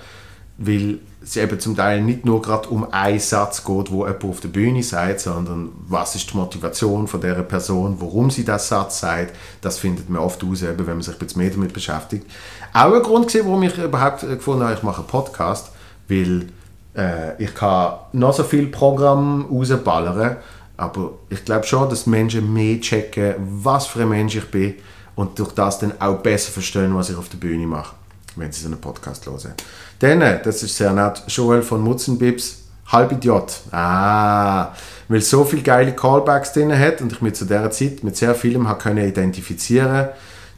[0.57, 4.41] weil es eben zum Teil nicht nur gerade um einen Satz geht, wo jemand auf
[4.41, 9.01] der Bühne sagt, sondern was ist die Motivation von der Person, warum sie das Satz
[9.01, 12.27] sagt, das findet man oft aus, eben, wenn man sich bisschen mehr damit beschäftigt.
[12.73, 15.71] Auch ein Grund gewesen, warum ich überhaupt gefunden habe, ich mache einen Podcast,
[16.09, 16.49] weil
[16.97, 20.37] äh, ich kann noch so viel Programm rausballern,
[20.77, 24.75] aber ich glaube schon, dass Menschen mehr checken, was für ein Mensch ich bin
[25.15, 27.95] und durch das dann auch besser verstehen, was ich auf der Bühne mache
[28.37, 29.55] wenn Sie so einen Podcast hören.
[29.99, 33.61] Dann, das ist sehr nett, Joel von Mutzenbibs, Halbidiot.
[33.71, 34.73] Ah,
[35.09, 38.35] weil so viele geile Callbacks drin hat und ich mich zu dieser Zeit mit sehr
[38.35, 40.09] vielem habe können identifizieren.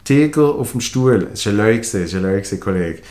[0.05, 3.03] Tiger auf dem Stuhl, das ist ein Leu, das ist ein Leu, Kollege.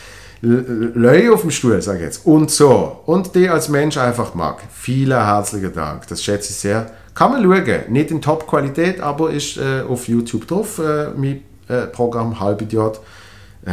[0.42, 2.26] Leu auf dem Stuhl, sage ich jetzt.
[2.26, 3.00] Und so.
[3.06, 4.58] Und die als Mensch einfach mag.
[4.70, 6.06] Vielen herzlichen Dank.
[6.08, 6.90] Das schätze ich sehr.
[7.14, 7.80] Kann man schauen.
[7.88, 10.78] Nicht in Top-Qualität, aber ist äh, auf YouTube drauf.
[10.78, 13.00] Äh, mein äh, Programm Halbidiot.
[13.64, 13.72] Äh,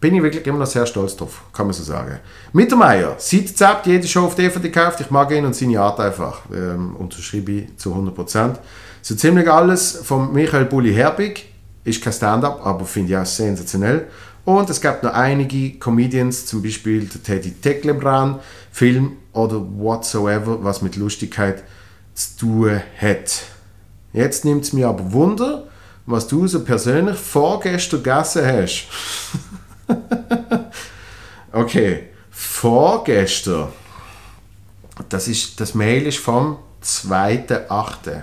[0.00, 2.18] bin ich wirklich immer noch sehr stolz drauf, kann man so sagen.
[2.52, 6.42] Mittermeier, seit Zept jede Show auf DVD gekauft, ich mag ihn und seine Art einfach.
[6.52, 8.56] Ähm, unterschreibe ich zu 100%.
[9.02, 11.46] So ziemlich alles von Michael Bulli Herbig,
[11.84, 14.06] ist kein Stand-up, aber finde ich auch sensationell.
[14.44, 18.40] Und es gibt noch einige Comedians, zum Beispiel der Teddy Tecklebrand,
[18.72, 21.62] Film oder whatsoever, was mit Lustigkeit
[22.14, 23.42] zu tun hat.
[24.12, 25.64] Jetzt nimmt es mir aber Wunder,
[26.06, 28.86] was du so persönlich vorgestern gegessen hast.
[31.52, 33.68] okay, vorgestern.
[35.08, 38.22] Das, ist, das Mail ist vom 2.8.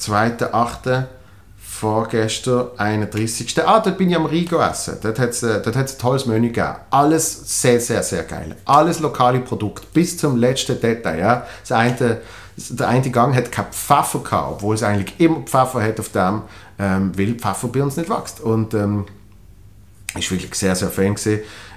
[0.00, 1.04] 2.8.
[1.58, 3.66] Vorgestern, 31.
[3.66, 4.98] Ah, dort bin ich am Rigo essen.
[5.02, 6.76] Dort hat es äh, ein tolles Menü gegeben.
[6.90, 8.54] Alles sehr, sehr, sehr geil.
[8.66, 11.18] Alles lokale Produkte, bis zum letzten Detail.
[11.18, 11.46] Ja.
[11.62, 12.20] Das eine,
[12.56, 16.42] der eine Gang hat kein Pfeffer gehabt, obwohl es eigentlich immer Pfeffer hat auf dem
[16.80, 18.40] ähm, weil Pfeffer bei uns nicht wächst.
[18.40, 19.04] Und ähm,
[20.16, 21.14] ich wirklich sehr, sehr Fan.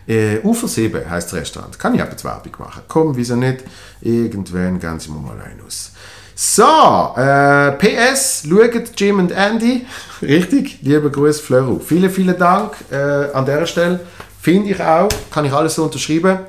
[0.08, 1.78] Äh, Ufer 7 heisst das Restaurant.
[1.78, 2.82] Kann ich aber jetzt Werbung machen.
[2.88, 3.64] Komm, wieso nicht?
[4.02, 5.92] Irgendwann gehen sie mal rein aus.
[6.36, 9.86] So, äh, PS, schaut Jim und Andy.
[10.22, 11.80] Richtig, lieber Gruß Flöru.
[11.80, 14.00] Vielen, vielen Dank äh, an dieser Stelle.
[14.42, 16.40] Finde ich auch, kann ich alles so unterschreiben.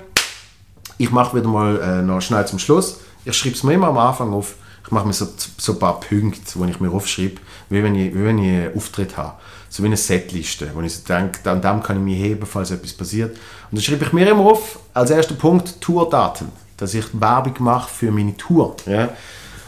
[0.96, 3.00] Ich mache wieder mal äh, noch schnell zum Schluss.
[3.24, 4.54] Ich schreibe es mir immer am Anfang auf.
[4.84, 5.28] Ich mache mir so,
[5.58, 7.40] so ein paar Punkte, die ich mir aufschreibe
[7.70, 9.34] wie wenn ich, wie wenn ich einen Auftritt habe.
[9.68, 12.92] So wie eine Setliste, wo ich denke, an dem kann ich mich heben, falls etwas
[12.92, 13.32] passiert.
[13.70, 16.48] Und dann schreibe ich mir immer auf, als erster Punkt, Tourdaten.
[16.76, 18.76] Dass ich Werbung mache für meine Tour.
[18.86, 19.10] Ja?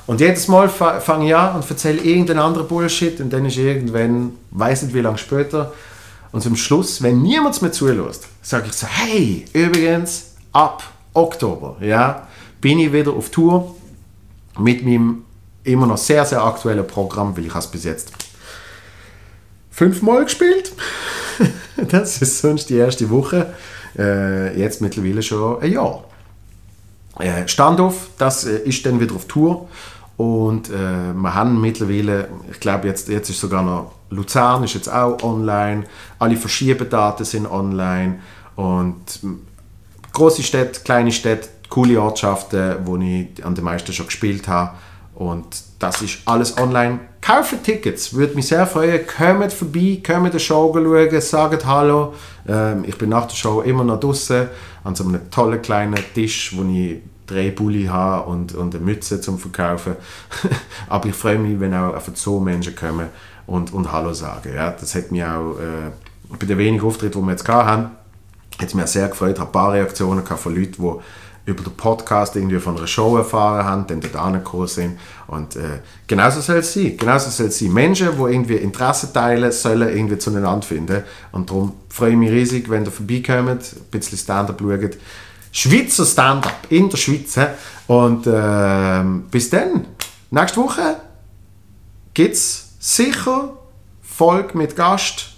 [0.06, 4.32] Und jedes Mal fange ich an und erzähle irgendeinen anderen Bullshit und dann ist irgendwann,
[4.52, 5.72] weiß nicht wie lange später,
[6.32, 10.82] und zum Schluss, wenn niemand mehr zulässt, sage ich so, hey, übrigens, ab
[11.14, 12.26] Oktober, ja,
[12.60, 13.74] bin ich wieder auf Tour
[14.58, 15.24] mit meinem
[15.66, 18.12] immer noch sehr, sehr aktuelle Programm, weil ich es bis jetzt
[19.70, 20.72] fünfmal gespielt.
[21.88, 23.52] das ist sonst die erste Woche.
[23.98, 26.04] Äh, jetzt mittlerweile schon ein Jahr.
[27.18, 29.68] Äh, Standoff, das äh, ist dann wieder auf Tour.
[30.16, 34.88] Und äh, wir haben mittlerweile, ich glaube jetzt, jetzt ist sogar noch Luzern ist jetzt
[34.88, 35.84] auch online,
[36.20, 38.20] alle Verschiebedaten sind online
[38.54, 39.20] und
[40.12, 44.70] große Städte, kleine Städte, coole Ortschaften, wo ich an den meisten schon gespielt habe
[45.16, 45.46] und
[45.78, 47.00] das ist alles online.
[47.22, 49.00] Kaufen Tickets, würde mich sehr freuen.
[49.06, 52.14] Kommt vorbei, kommt die Show schauen, sagt Hallo.
[52.46, 54.46] Ähm, ich bin nach der Show immer noch draußen
[54.84, 59.20] an so einem tollen kleinen Tisch, wo ich drei Bulli habe und, und eine Mütze
[59.20, 59.96] zum Verkaufen.
[60.88, 63.08] Aber ich freue mich, wenn auch einfach so Menschen kommen
[63.46, 64.52] und, und Hallo sagen.
[64.54, 65.90] Ja, das hat mich auch äh,
[66.38, 67.90] bei den wenigen Auftritten, die wir jetzt hatten,
[68.60, 69.32] hat mich auch sehr gefreut.
[69.32, 71.00] Ich habe ein paar Reaktionen von Leuten, die
[71.46, 74.98] über den Podcast irgendwie von einer Show erfahren haben, dann dort angekommen sind.
[75.28, 76.96] Und äh, genauso soll es sein.
[76.96, 77.72] Genauso soll es sein.
[77.72, 81.04] Menschen, die irgendwie Interesse teilen, sollen irgendwie zueinander finden.
[81.30, 84.96] Und darum freue ich mich riesig, wenn ihr vorbeikommt, ein bisschen Stand-up schaut.
[85.52, 87.38] Schweizer Stand-up in der Schweiz.
[87.86, 89.86] Und äh, bis dann.
[90.32, 90.96] Nächste Woche
[92.12, 93.56] gibt es sicher
[94.02, 95.28] Folge mit Gast.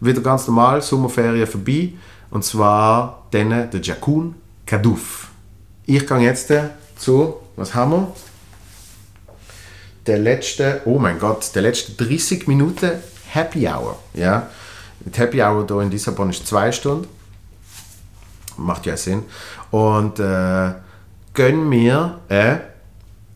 [0.00, 1.92] Wieder ganz normal, Sommerferien vorbei.
[2.30, 4.34] Und zwar dann der Jakun
[4.66, 5.28] Kaduf.
[5.88, 6.52] Ich gehe jetzt
[6.96, 8.12] zu, was haben wir?
[10.06, 12.90] Der letzte, oh mein Gott, der letzte 30 Minuten
[13.28, 13.96] Happy Hour.
[14.12, 14.50] Ja?
[15.04, 17.06] Mit Happy Hour hier in Lissabon ist zwei Stunden.
[18.56, 19.22] Macht ja Sinn.
[19.70, 20.72] Und äh,
[21.34, 22.56] gönn mir, äh,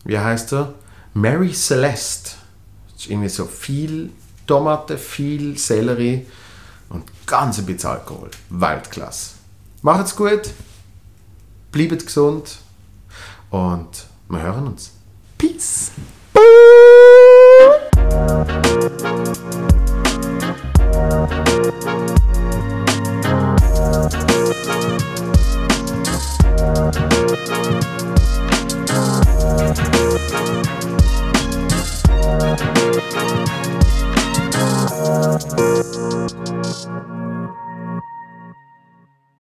[0.03, 0.73] wie heißt er?
[1.13, 2.31] Mary Celeste.
[2.91, 4.09] Das ist irgendwie so viel
[4.45, 6.25] Tomate, viel Sellerie
[6.89, 8.29] und ganz ein bisschen Alkohol.
[8.49, 9.35] Weltklasse.
[9.81, 10.49] Macht's gut
[11.71, 12.57] Bleibt gesund
[13.49, 14.91] und wir hören uns.
[15.37, 15.91] Peace.